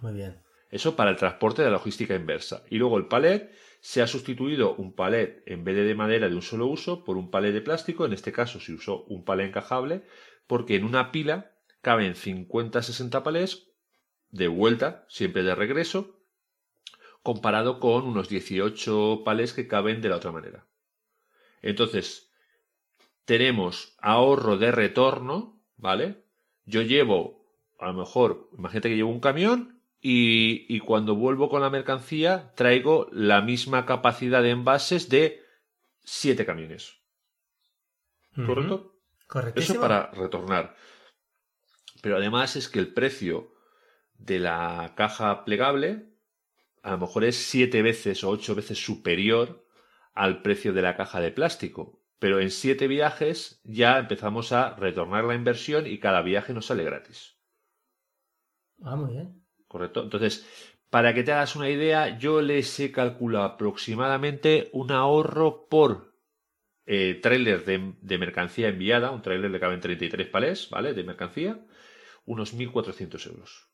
Muy 0.01 0.13
bien. 0.13 0.39
Eso 0.69 0.95
para 0.95 1.11
el 1.11 1.17
transporte 1.17 1.61
de 1.61 1.67
la 1.67 1.73
logística 1.73 2.15
inversa. 2.15 2.63
Y 2.69 2.77
luego 2.77 2.97
el 2.97 3.07
palet 3.07 3.51
se 3.79 4.01
ha 4.01 4.07
sustituido 4.07 4.75
un 4.75 4.93
palet 4.93 5.43
en 5.45 5.63
vez 5.63 5.75
de 5.75 5.83
de 5.83 5.95
madera 5.95 6.29
de 6.29 6.35
un 6.35 6.41
solo 6.41 6.67
uso 6.67 7.03
por 7.03 7.17
un 7.17 7.29
palet 7.29 7.53
de 7.53 7.61
plástico. 7.61 8.05
En 8.05 8.13
este 8.13 8.31
caso 8.31 8.59
se 8.59 8.73
usó 8.73 9.03
un 9.05 9.25
palet 9.25 9.47
encajable 9.47 10.03
porque 10.47 10.75
en 10.75 10.85
una 10.85 11.11
pila 11.11 11.52
caben 11.83 12.15
50-60 12.15 13.23
palés 13.23 13.67
de 14.31 14.47
vuelta, 14.47 15.05
siempre 15.09 15.43
de 15.43 15.53
regreso, 15.53 16.17
comparado 17.21 17.79
con 17.79 18.05
unos 18.05 18.29
18 18.29 19.23
palés 19.23 19.53
que 19.53 19.67
caben 19.67 20.01
de 20.01 20.09
la 20.09 20.15
otra 20.15 20.31
manera. 20.31 20.65
Entonces, 21.61 22.31
tenemos 23.25 23.95
ahorro 23.99 24.57
de 24.57 24.71
retorno, 24.71 25.61
¿vale? 25.75 26.23
Yo 26.65 26.81
llevo, 26.81 27.45
a 27.77 27.87
lo 27.87 27.93
mejor, 27.93 28.49
imagínate 28.57 28.89
que 28.89 28.95
llevo 28.95 29.11
un 29.11 29.19
camión 29.19 29.81
y, 29.99 30.79
cuando 30.79 31.15
vuelvo 31.15 31.49
con 31.49 31.61
la 31.61 31.69
mercancía 31.69 32.53
traigo 32.55 33.09
la 33.11 33.41
misma 33.41 33.85
capacidad 33.85 34.41
de 34.41 34.51
envases 34.51 35.09
de 35.09 35.43
siete 36.01 36.45
camiones. 36.45 36.97
¿Correcto? 38.35 38.95
Eso 39.55 39.81
para 39.81 40.11
retornar. 40.11 40.75
Pero 42.03 42.17
además 42.17 42.57
es 42.57 42.67
que 42.67 42.79
el 42.79 42.93
precio 42.93 43.53
de 44.15 44.37
la 44.37 44.91
caja 44.97 45.45
plegable 45.45 46.09
a 46.81 46.91
lo 46.91 46.97
mejor 46.97 47.23
es 47.23 47.37
siete 47.37 47.81
veces 47.81 48.25
o 48.25 48.29
ocho 48.29 48.55
veces 48.55 48.77
superior 48.77 49.65
al 50.13 50.41
precio 50.41 50.73
de 50.73 50.81
la 50.81 50.97
caja 50.97 51.21
de 51.21 51.31
plástico. 51.31 52.03
Pero 52.19 52.41
en 52.41 52.51
siete 52.51 52.89
viajes 52.89 53.61
ya 53.63 53.99
empezamos 53.99 54.51
a 54.51 54.75
retornar 54.75 55.23
la 55.23 55.35
inversión 55.35 55.87
y 55.87 55.97
cada 55.99 56.21
viaje 56.21 56.53
nos 56.53 56.65
sale 56.65 56.83
gratis. 56.83 57.37
Ah, 58.81 58.97
muy 58.97 59.13
bien. 59.13 59.41
Correcto. 59.69 60.03
Entonces, 60.03 60.45
para 60.89 61.13
que 61.13 61.23
te 61.23 61.31
hagas 61.31 61.55
una 61.55 61.69
idea, 61.69 62.17
yo 62.17 62.41
les 62.41 62.77
he 62.81 62.91
calculado 62.91 63.45
aproximadamente 63.45 64.69
un 64.73 64.91
ahorro 64.91 65.69
por 65.69 66.13
eh, 66.85 67.17
trailer 67.21 67.63
de, 67.63 68.17
mercancía 68.17 68.67
enviada, 68.67 69.11
un 69.11 69.21
trailer 69.21 69.49
le 69.49 69.61
caben 69.61 69.79
33 69.79 70.27
palés, 70.27 70.69
¿vale? 70.69 70.93
De 70.93 71.05
mercancía, 71.05 71.65
unos 72.25 72.55
1.400 72.55 73.27
euros. 73.27 73.69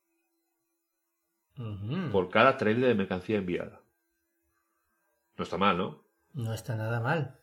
Por 2.12 2.30
cada 2.30 2.56
trailer 2.56 2.88
de 2.90 2.96
mercancía 2.96 3.38
enviada. 3.38 3.82
No 5.38 5.44
está 5.44 5.58
mal, 5.58 5.78
¿no? 5.78 6.04
No 6.34 6.54
está 6.54 6.76
nada 6.76 7.02
mal. 7.02 7.40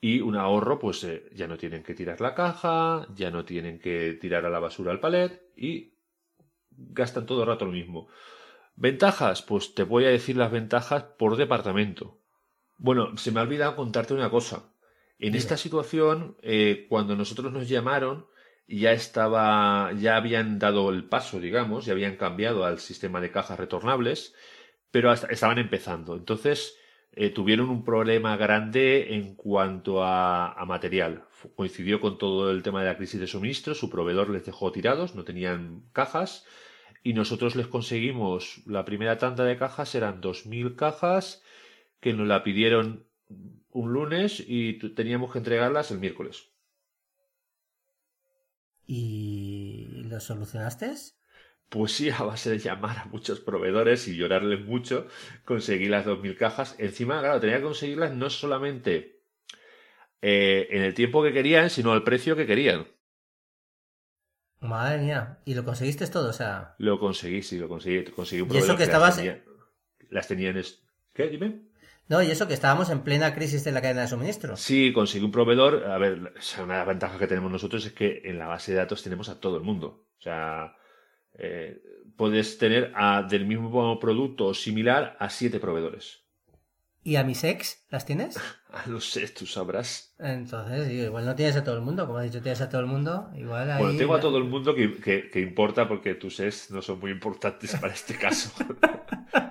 Y 0.00 0.20
un 0.20 0.36
ahorro, 0.36 0.78
pues 0.78 1.02
eh, 1.04 1.30
ya 1.34 1.46
no 1.46 1.56
tienen 1.56 1.82
que 1.82 1.94
tirar 1.94 2.20
la 2.20 2.34
caja, 2.34 3.06
ya 3.14 3.30
no 3.30 3.44
tienen 3.44 3.78
que 3.78 4.12
tirar 4.20 4.44
a 4.44 4.50
la 4.50 4.58
basura 4.58 4.92
el 4.92 5.00
palet 5.00 5.42
y 5.56 5.94
gastan 6.70 7.24
todo 7.24 7.42
el 7.42 7.48
rato 7.48 7.64
lo 7.64 7.72
mismo. 7.72 8.08
Ventajas, 8.74 9.40
pues 9.40 9.74
te 9.74 9.84
voy 9.84 10.04
a 10.04 10.10
decir 10.10 10.36
las 10.36 10.52
ventajas 10.52 11.04
por 11.18 11.36
departamento. 11.36 12.18
Bueno, 12.76 13.16
se 13.16 13.32
me 13.32 13.40
ha 13.40 13.44
olvidado 13.44 13.74
contarte 13.74 14.12
una 14.12 14.30
cosa. 14.30 14.70
En 15.18 15.34
esta 15.34 15.56
situación, 15.56 16.36
eh, 16.42 16.84
cuando 16.90 17.16
nosotros 17.16 17.50
nos 17.50 17.68
llamaron, 17.68 18.26
ya 18.68 18.92
estaba, 18.92 19.92
ya 19.92 20.16
habían 20.16 20.58
dado 20.58 20.90
el 20.90 21.04
paso, 21.04 21.40
digamos, 21.40 21.86
ya 21.86 21.92
habían 21.92 22.16
cambiado 22.16 22.64
al 22.64 22.78
sistema 22.80 23.20
de 23.20 23.30
cajas 23.30 23.58
retornables, 23.58 24.34
pero 24.90 25.12
estaban 25.12 25.58
empezando. 25.58 26.16
Entonces, 26.16 26.76
eh, 27.12 27.30
tuvieron 27.30 27.70
un 27.70 27.84
problema 27.84 28.36
grande 28.36 29.14
en 29.14 29.34
cuanto 29.36 30.02
a, 30.02 30.52
a, 30.52 30.64
material. 30.66 31.24
Coincidió 31.54 32.00
con 32.00 32.18
todo 32.18 32.50
el 32.50 32.62
tema 32.62 32.80
de 32.82 32.88
la 32.88 32.96
crisis 32.96 33.20
de 33.20 33.26
suministro, 33.26 33.74
su 33.74 33.88
proveedor 33.90 34.30
les 34.30 34.44
dejó 34.44 34.72
tirados, 34.72 35.14
no 35.14 35.24
tenían 35.24 35.82
cajas, 35.92 36.44
y 37.02 37.14
nosotros 37.14 37.54
les 37.56 37.68
conseguimos, 37.68 38.62
la 38.66 38.84
primera 38.84 39.16
tanda 39.18 39.44
de 39.44 39.56
cajas 39.56 39.94
eran 39.94 40.20
2.000 40.20 40.74
cajas, 40.76 41.42
que 42.00 42.12
nos 42.12 42.26
la 42.26 42.42
pidieron 42.42 43.06
un 43.70 43.92
lunes 43.92 44.42
y 44.46 44.74
teníamos 44.94 45.32
que 45.32 45.38
entregarlas 45.38 45.90
el 45.90 45.98
miércoles. 45.98 46.55
¿Y 48.86 49.88
lo 50.04 50.20
solucionaste? 50.20 50.92
Pues 51.68 51.92
sí, 51.92 52.10
a 52.10 52.22
base 52.22 52.50
de 52.50 52.58
llamar 52.58 52.98
a 52.98 53.04
muchos 53.06 53.40
proveedores 53.40 54.06
y 54.06 54.16
llorarles 54.16 54.64
mucho, 54.64 55.08
conseguí 55.44 55.86
las 55.86 56.06
2.000 56.06 56.36
cajas. 56.36 56.76
Encima, 56.78 57.18
claro, 57.20 57.40
tenía 57.40 57.56
que 57.56 57.64
conseguirlas 57.64 58.14
no 58.14 58.30
solamente 58.30 59.20
eh, 60.22 60.68
en 60.70 60.82
el 60.82 60.94
tiempo 60.94 61.22
que 61.22 61.32
querían, 61.32 61.68
sino 61.70 61.92
al 61.92 62.04
precio 62.04 62.36
que 62.36 62.46
querían. 62.46 62.86
Madre 64.60 64.98
mía, 64.98 65.38
¿y 65.44 65.54
lo 65.54 65.64
conseguiste 65.64 66.06
todo? 66.06 66.30
O 66.30 66.32
sea... 66.32 66.76
Lo 66.78 66.98
conseguí, 66.98 67.42
sí, 67.42 67.58
lo 67.58 67.68
conseguí. 67.68 68.04
conseguí 68.04 68.42
un 68.42 68.54
¿Y 68.54 68.58
eso 68.58 68.76
que, 68.76 68.84
estabas... 68.84 69.20
Las 70.08 70.28
tenía, 70.28 70.50
en... 70.50 70.62
¿Qué? 71.12 71.28
Dime. 71.28 71.62
No, 72.08 72.22
y 72.22 72.30
eso 72.30 72.46
que 72.46 72.54
estábamos 72.54 72.90
en 72.90 73.00
plena 73.00 73.34
crisis 73.34 73.64
de 73.64 73.72
la 73.72 73.82
cadena 73.82 74.02
de 74.02 74.08
suministro. 74.08 74.56
Sí, 74.56 74.92
conseguí 74.92 75.24
un 75.24 75.32
proveedor. 75.32 75.86
A 75.90 75.98
ver, 75.98 76.32
una 76.62 76.72
de 76.72 76.78
las 76.78 76.86
ventajas 76.86 77.18
que 77.18 77.26
tenemos 77.26 77.50
nosotros 77.50 77.84
es 77.84 77.92
que 77.92 78.22
en 78.24 78.38
la 78.38 78.46
base 78.46 78.72
de 78.72 78.78
datos 78.78 79.02
tenemos 79.02 79.28
a 79.28 79.40
todo 79.40 79.56
el 79.56 79.64
mundo. 79.64 80.06
O 80.18 80.22
sea, 80.22 80.76
eh, 81.34 81.82
puedes 82.16 82.58
tener 82.58 82.92
a, 82.94 83.22
del 83.22 83.44
mismo 83.46 83.98
producto 83.98 84.46
o 84.46 84.54
similar 84.54 85.16
a 85.18 85.28
siete 85.30 85.58
proveedores. 85.58 86.22
¿Y 87.02 87.16
a 87.16 87.24
mis 87.24 87.42
ex 87.42 87.84
las 87.90 88.06
tienes? 88.06 88.38
no 88.86 89.00
sé, 89.00 89.26
tú 89.28 89.44
sabrás. 89.44 90.14
Entonces, 90.18 90.88
igual 90.90 91.24
no 91.24 91.34
tienes 91.34 91.56
a 91.56 91.64
todo 91.64 91.74
el 91.74 91.82
mundo, 91.82 92.06
como 92.06 92.18
has 92.18 92.24
dicho, 92.24 92.42
tienes 92.42 92.60
a 92.60 92.68
todo 92.68 92.80
el 92.80 92.86
mundo, 92.86 93.30
igual 93.36 93.68
ahí... 93.70 93.82
Bueno, 93.82 93.98
tengo 93.98 94.14
a 94.14 94.20
todo 94.20 94.38
el 94.38 94.44
mundo 94.44 94.74
que, 94.74 95.28
que 95.30 95.40
importa 95.40 95.88
porque 95.88 96.14
tus 96.14 96.38
ex 96.38 96.70
no 96.70 96.82
son 96.82 97.00
muy 97.00 97.10
importantes 97.10 97.76
para 97.76 97.92
este 97.92 98.16
caso. 98.16 98.50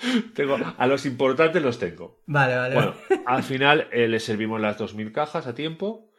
tengo, 0.34 0.58
a 0.76 0.86
los 0.86 1.06
importantes 1.06 1.62
los 1.62 1.78
tengo. 1.78 2.20
Vale, 2.26 2.56
vale. 2.56 2.74
Bueno, 2.74 2.94
al 3.26 3.42
final 3.42 3.88
eh, 3.92 4.08
le 4.08 4.20
servimos 4.20 4.60
las 4.60 4.78
2.000 4.78 5.12
cajas 5.12 5.46
a 5.46 5.54
tiempo 5.54 6.10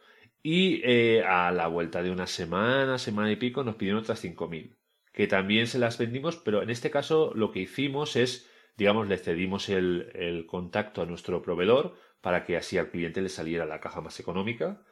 y 0.42 0.80
eh, 0.84 1.22
a 1.24 1.50
la 1.52 1.66
vuelta 1.66 2.02
de 2.02 2.10
una 2.10 2.26
semana, 2.26 2.98
semana 2.98 3.30
y 3.30 3.36
pico, 3.36 3.64
nos 3.64 3.76
pidieron 3.76 4.00
otras 4.00 4.24
5.000, 4.24 4.76
que 5.12 5.26
también 5.26 5.66
se 5.66 5.78
las 5.78 5.98
vendimos, 5.98 6.36
pero 6.36 6.62
en 6.62 6.70
este 6.70 6.90
caso 6.90 7.32
lo 7.34 7.50
que 7.50 7.60
hicimos 7.60 8.16
es, 8.16 8.48
digamos, 8.76 9.08
le 9.08 9.18
cedimos 9.18 9.68
el, 9.68 10.44
contacto 10.46 11.02
a 11.02 11.06
nuestro 11.06 11.42
proveedor 11.42 11.96
para 12.20 12.44
que 12.44 12.56
así 12.56 12.78
al 12.78 12.90
cliente 12.90 13.20
le 13.20 13.28
saliera 13.28 13.66
la 13.66 13.80
caja 13.80 14.00
más 14.00 14.18
económica. 14.20 14.82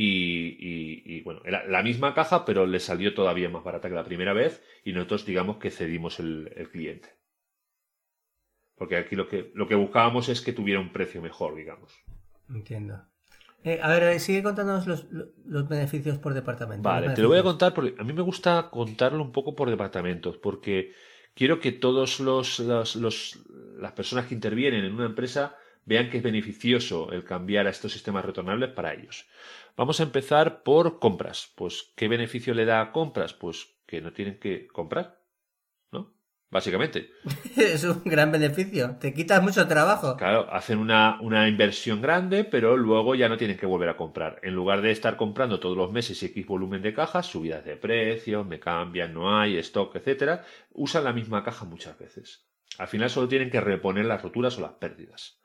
Y, 0.00 1.22
bueno, 1.22 1.40
era 1.44 1.66
la 1.66 1.82
misma 1.82 2.14
caja, 2.14 2.44
pero 2.44 2.66
le 2.66 2.78
salió 2.78 3.14
todavía 3.14 3.48
más 3.48 3.64
barata 3.64 3.88
que 3.88 3.96
la 3.96 4.04
primera 4.04 4.32
vez 4.32 4.62
y 4.84 4.92
nosotros 4.92 5.26
digamos 5.26 5.56
que 5.56 5.72
cedimos 5.72 6.20
el 6.20 6.68
cliente. 6.70 7.17
Porque 8.78 8.96
aquí 8.96 9.16
lo 9.16 9.28
que, 9.28 9.50
lo 9.54 9.66
que 9.66 9.74
buscábamos 9.74 10.28
es 10.28 10.40
que 10.40 10.52
tuviera 10.52 10.80
un 10.80 10.92
precio 10.92 11.20
mejor, 11.20 11.56
digamos. 11.56 11.92
Entiendo. 12.48 13.02
Eh, 13.64 13.80
a 13.82 13.88
ver, 13.88 14.04
eh, 14.04 14.20
sigue 14.20 14.42
contándonos 14.42 14.86
los, 14.86 15.06
los, 15.44 15.68
beneficios 15.68 16.18
por 16.18 16.32
departamento. 16.32 16.88
Vale, 16.88 17.10
te 17.10 17.22
lo 17.22 17.28
voy 17.28 17.38
a 17.38 17.42
contar 17.42 17.74
porque 17.74 17.94
a 17.98 18.04
mí 18.04 18.12
me 18.12 18.22
gusta 18.22 18.70
contarlo 18.70 19.22
un 19.22 19.32
poco 19.32 19.56
por 19.56 19.68
departamentos, 19.68 20.36
porque 20.38 20.92
quiero 21.34 21.58
que 21.58 21.72
todos 21.72 22.20
los, 22.20 22.60
los, 22.60 23.38
las 23.78 23.92
personas 23.92 24.26
que 24.26 24.34
intervienen 24.34 24.84
en 24.84 24.94
una 24.94 25.06
empresa 25.06 25.56
vean 25.84 26.08
que 26.08 26.18
es 26.18 26.22
beneficioso 26.22 27.10
el 27.10 27.24
cambiar 27.24 27.66
a 27.66 27.70
estos 27.70 27.92
sistemas 27.92 28.24
retornables 28.24 28.70
para 28.70 28.94
ellos. 28.94 29.26
Vamos 29.76 29.98
a 29.98 30.04
empezar 30.04 30.62
por 30.62 31.00
compras. 31.00 31.52
Pues, 31.56 31.92
¿qué 31.96 32.06
beneficio 32.06 32.54
le 32.54 32.64
da 32.64 32.80
a 32.80 32.92
compras? 32.92 33.34
Pues 33.34 33.74
que 33.86 34.00
no 34.00 34.12
tienen 34.12 34.38
que 34.38 34.68
comprar 34.68 35.17
básicamente. 36.50 37.10
es 37.56 37.84
un 37.84 38.02
gran 38.04 38.32
beneficio. 38.32 38.96
Te 39.00 39.12
quitas 39.12 39.42
mucho 39.42 39.66
trabajo. 39.68 40.16
Claro, 40.16 40.52
hacen 40.52 40.78
una, 40.78 41.18
una, 41.20 41.48
inversión 41.48 42.00
grande, 42.00 42.44
pero 42.44 42.76
luego 42.76 43.14
ya 43.14 43.28
no 43.28 43.36
tienen 43.36 43.56
que 43.56 43.66
volver 43.66 43.88
a 43.88 43.96
comprar. 43.96 44.40
En 44.42 44.54
lugar 44.54 44.82
de 44.82 44.90
estar 44.90 45.16
comprando 45.16 45.60
todos 45.60 45.76
los 45.76 45.92
meses 45.92 46.22
X 46.22 46.46
volumen 46.46 46.82
de 46.82 46.94
cajas, 46.94 47.26
subidas 47.26 47.64
de 47.64 47.76
precios, 47.76 48.46
me 48.46 48.60
cambian, 48.60 49.14
no 49.14 49.38
hay, 49.38 49.56
stock, 49.58 49.94
etcétera, 49.96 50.44
usan 50.72 51.04
la 51.04 51.12
misma 51.12 51.44
caja 51.44 51.64
muchas 51.64 51.98
veces. 51.98 52.46
Al 52.78 52.88
final 52.88 53.10
solo 53.10 53.28
tienen 53.28 53.50
que 53.50 53.60
reponer 53.60 54.04
las 54.04 54.22
roturas 54.22 54.56
o 54.58 54.60
las 54.60 54.72
pérdidas. 54.72 55.40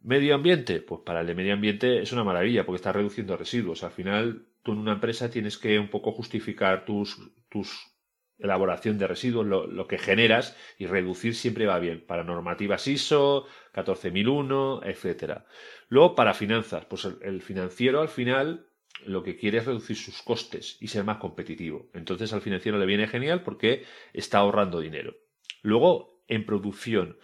Medio 0.00 0.34
ambiente, 0.34 0.80
pues 0.80 1.00
para 1.04 1.22
el 1.22 1.26
de 1.26 1.34
medio 1.34 1.54
ambiente 1.54 2.02
es 2.02 2.12
una 2.12 2.24
maravilla 2.24 2.66
porque 2.66 2.76
está 2.76 2.92
reduciendo 2.92 3.36
residuos. 3.36 3.82
Al 3.84 3.90
final, 3.90 4.46
tú 4.62 4.72
en 4.72 4.78
una 4.78 4.92
empresa 4.92 5.30
tienes 5.30 5.56
que 5.56 5.78
un 5.78 5.88
poco 5.88 6.12
justificar 6.12 6.84
tus, 6.84 7.18
tus 7.48 7.93
elaboración 8.38 8.98
de 8.98 9.06
residuos, 9.06 9.46
lo, 9.46 9.86
que 9.86 9.98
generas 9.98 10.56
y 10.78 10.86
reducir 10.86 11.34
siempre 11.34 11.66
va 11.66 11.78
bien. 11.78 12.04
Para 12.06 12.24
normativas 12.24 12.86
ISO, 12.86 13.46
14001, 13.72 14.82
etcétera. 14.84 15.46
Luego, 15.88 16.14
para 16.14 16.34
finanzas, 16.34 16.84
pues 16.86 17.04
el, 17.04 17.42
financiero 17.42 18.00
al 18.00 18.08
final 18.08 18.66
lo 19.06 19.22
que 19.22 19.36
quiere 19.36 19.58
es 19.58 19.66
reducir 19.66 19.96
sus 19.96 20.22
costes 20.22 20.76
y 20.80 20.88
ser 20.88 21.04
más 21.04 21.18
competitivo. 21.18 21.90
Entonces 21.94 22.32
al 22.32 22.40
financiero 22.40 22.78
le 22.78 22.86
viene 22.86 23.06
genial 23.06 23.42
porque 23.42 23.84
está 24.12 24.38
ahorrando 24.38 24.80
dinero. 24.80 25.14
Luego, 25.62 26.22
en 26.28 26.46
producción, 26.46 27.18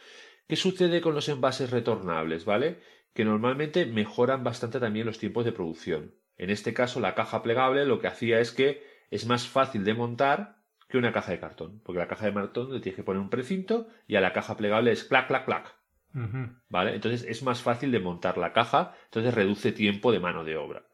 ¿qué 0.48 0.56
sucede 0.56 1.00
con 1.00 1.14
los 1.14 1.28
envases 1.28 1.70
retornables? 1.70 2.44
¿Vale? 2.44 2.80
Que 3.14 3.24
normalmente 3.24 3.86
mejoran 3.86 4.44
bastante 4.44 4.78
también 4.78 5.06
los 5.06 5.18
tiempos 5.18 5.44
de 5.44 5.52
producción. 5.52 6.14
En 6.36 6.50
este 6.50 6.72
caso, 6.74 7.00
la 7.00 7.14
caja 7.14 7.42
plegable 7.42 7.84
lo 7.84 7.98
que 7.98 8.06
hacía 8.06 8.40
es 8.40 8.52
que 8.52 8.82
es 9.10 9.26
más 9.26 9.48
fácil 9.48 9.84
de 9.84 9.94
montar 9.94 10.59
que 10.90 10.98
una 10.98 11.12
caja 11.12 11.32
de 11.32 11.40
cartón. 11.40 11.80
Porque 11.84 12.00
la 12.00 12.08
caja 12.08 12.26
de 12.26 12.34
cartón 12.34 12.72
le 12.72 12.80
tienes 12.80 12.96
que 12.96 13.04
poner 13.04 13.22
un 13.22 13.30
precinto 13.30 13.88
y 14.06 14.16
a 14.16 14.20
la 14.20 14.32
caja 14.32 14.56
plegable 14.56 14.92
es 14.92 15.04
clac, 15.04 15.28
clac, 15.28 15.44
clac. 15.44 15.74
¿Vale? 16.68 16.94
Entonces 16.94 17.24
es 17.28 17.42
más 17.42 17.62
fácil 17.62 17.92
de 17.92 18.00
montar 18.00 18.36
la 18.36 18.52
caja, 18.52 18.94
entonces 19.04 19.32
reduce 19.32 19.72
tiempo 19.72 20.10
de 20.10 20.20
mano 20.20 20.44
de 20.44 20.56
obra. 20.56 20.84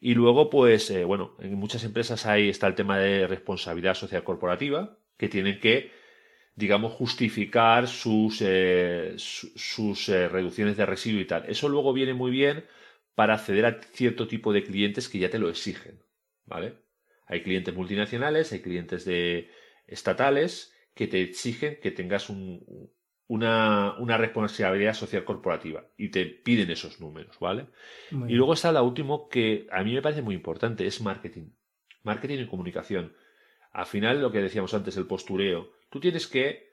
Y 0.00 0.14
luego, 0.14 0.48
pues, 0.48 0.90
eh, 0.90 1.04
bueno, 1.04 1.36
en 1.40 1.54
muchas 1.54 1.84
empresas 1.84 2.24
ahí 2.26 2.48
está 2.48 2.66
el 2.66 2.74
tema 2.74 2.98
de 2.98 3.26
responsabilidad 3.26 3.94
social 3.94 4.24
corporativa, 4.24 4.98
que 5.18 5.28
tienen 5.28 5.60
que, 5.60 5.92
digamos, 6.54 6.92
justificar 6.92 7.86
sus, 7.86 8.40
eh, 8.42 9.14
sus 9.16 10.08
eh, 10.08 10.28
reducciones 10.28 10.76
de 10.76 10.86
residuo 10.86 11.20
y 11.20 11.26
tal. 11.26 11.44
Eso 11.48 11.68
luego 11.68 11.92
viene 11.92 12.14
muy 12.14 12.30
bien 12.30 12.64
para 13.14 13.34
acceder 13.34 13.66
a 13.66 13.80
cierto 13.92 14.26
tipo 14.26 14.52
de 14.52 14.64
clientes 14.64 15.08
que 15.08 15.18
ya 15.18 15.30
te 15.30 15.38
lo 15.38 15.50
exigen, 15.50 16.02
¿vale? 16.46 16.76
Hay 17.30 17.44
clientes 17.44 17.72
multinacionales, 17.72 18.52
hay 18.52 18.60
clientes 18.60 19.04
de 19.04 19.48
estatales 19.86 20.74
que 20.94 21.06
te 21.06 21.22
exigen 21.22 21.78
que 21.80 21.92
tengas 21.92 22.28
una, 23.28 23.94
responsabilidad 24.18 24.94
social 24.94 25.24
corporativa 25.24 25.86
y 25.96 26.08
te 26.08 26.26
piden 26.26 26.72
esos 26.72 27.00
números, 27.00 27.38
¿vale? 27.38 27.66
y 28.10 28.34
luego 28.34 28.54
está 28.54 28.72
la 28.72 28.82
última 28.82 29.16
que 29.30 29.68
a 29.70 29.84
mí 29.84 29.94
me 29.94 30.02
parece 30.02 30.22
muy 30.22 30.34
importante, 30.34 30.88
es 30.88 31.00
marketing. 31.00 31.50
Marketing 32.02 32.38
y 32.40 32.48
comunicación. 32.48 33.14
Al 33.70 33.86
final, 33.86 34.20
lo 34.20 34.32
que 34.32 34.42
decíamos 34.42 34.74
antes, 34.74 34.96
el 34.96 35.06
postureo. 35.06 35.70
Tú 35.88 36.00
tienes 36.00 36.26
que 36.26 36.72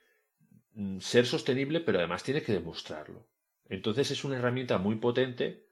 mm, 0.74 0.98
ser 0.98 1.28
sostenible, 1.28 1.82
pero 1.82 2.00
además 2.00 2.24
tienes 2.24 2.44
que 2.44 2.54
demostrarlo. 2.54 3.28
Entonces 3.70 4.10
es 4.10 4.24
una 4.24 4.38
herramienta 4.38 4.80
muy 4.80 4.96
potente 4.96 5.68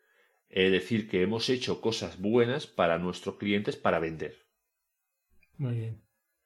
eh, 0.49 0.69
decir 0.69 1.09
que 1.09 1.23
hemos 1.23 1.49
hecho 1.49 1.81
cosas 1.81 2.21
buenas 2.21 2.67
para 2.67 2.99
nuestros 2.99 3.37
clientes 3.37 3.77
para 3.77 3.97
vender. 3.97 4.44
Muy 5.57 5.75
bien, 5.75 6.01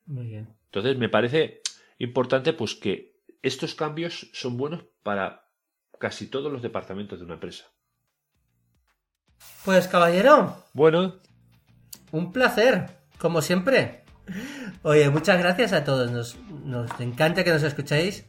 muy 0.06 0.28
bien. 0.28 0.56
Entonces 0.66 0.98
me 0.98 1.10
parece 1.10 1.62
importante 1.98 2.54
pues 2.54 2.76
que 2.76 3.20
estos 3.42 3.76
cambios 3.76 4.30
son 4.34 4.58
buenos 4.58 4.86
para 5.04 5.50
casi 6.00 6.28
todos 6.28 6.52
los 6.52 6.62
departamentos 6.62 7.20
de 7.20 7.26
una 7.26 7.36
empresa. 7.36 7.66
Pues 9.66 9.88
caballero. 9.88 10.64
Bueno. 10.74 11.16
Un 12.12 12.32
placer, 12.32 12.98
como 13.18 13.42
siempre. 13.42 14.04
Oye, 14.84 15.10
muchas 15.10 15.40
gracias 15.40 15.74
a 15.74 15.84
todos. 15.84 16.12
Nos, 16.12 16.38
nos 16.64 17.00
encanta 17.00 17.44
que 17.44 17.52
nos 17.52 17.64
escuchéis 17.64 18.26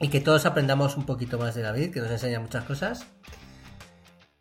y 0.00 0.08
que 0.08 0.20
todos 0.20 0.46
aprendamos 0.46 0.96
un 0.96 1.06
poquito 1.06 1.38
más 1.38 1.54
de 1.54 1.62
David, 1.62 1.92
que 1.92 2.00
nos 2.00 2.10
enseña 2.10 2.40
muchas 2.40 2.64
cosas. 2.64 3.06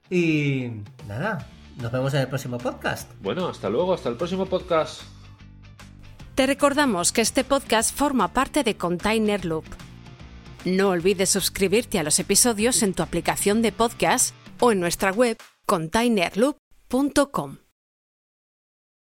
Y 0.10 0.84
nada, 1.08 1.48
nos 1.82 1.92
vemos 1.92 2.14
en 2.14 2.22
el 2.22 2.28
próximo 2.28 2.58
podcast. 2.58 3.12
Bueno, 3.22 3.48
hasta 3.48 3.70
luego, 3.70 3.94
hasta 3.94 4.10
el 4.10 4.16
próximo 4.16 4.46
podcast. 4.46 5.02
Te 6.36 6.48
recordamos 6.48 7.12
que 7.12 7.22
este 7.22 7.44
podcast 7.44 7.96
forma 7.96 8.34
parte 8.34 8.64
de 8.64 8.78
Container 8.78 9.44
Loop. 9.46 9.66
No 10.64 10.90
olvides 10.90 11.30
suscribirte 11.30 12.00
a 12.00 12.04
los 12.04 12.20
episodios 12.20 12.84
en 12.84 12.94
tu 12.94 13.04
aplicación 13.04 13.62
de 13.62 13.72
podcast 13.72 14.36
o 14.60 14.72
en 14.72 14.80
nuestra 14.80 15.12
web 15.12 15.38
containerloop.com. 15.66 17.58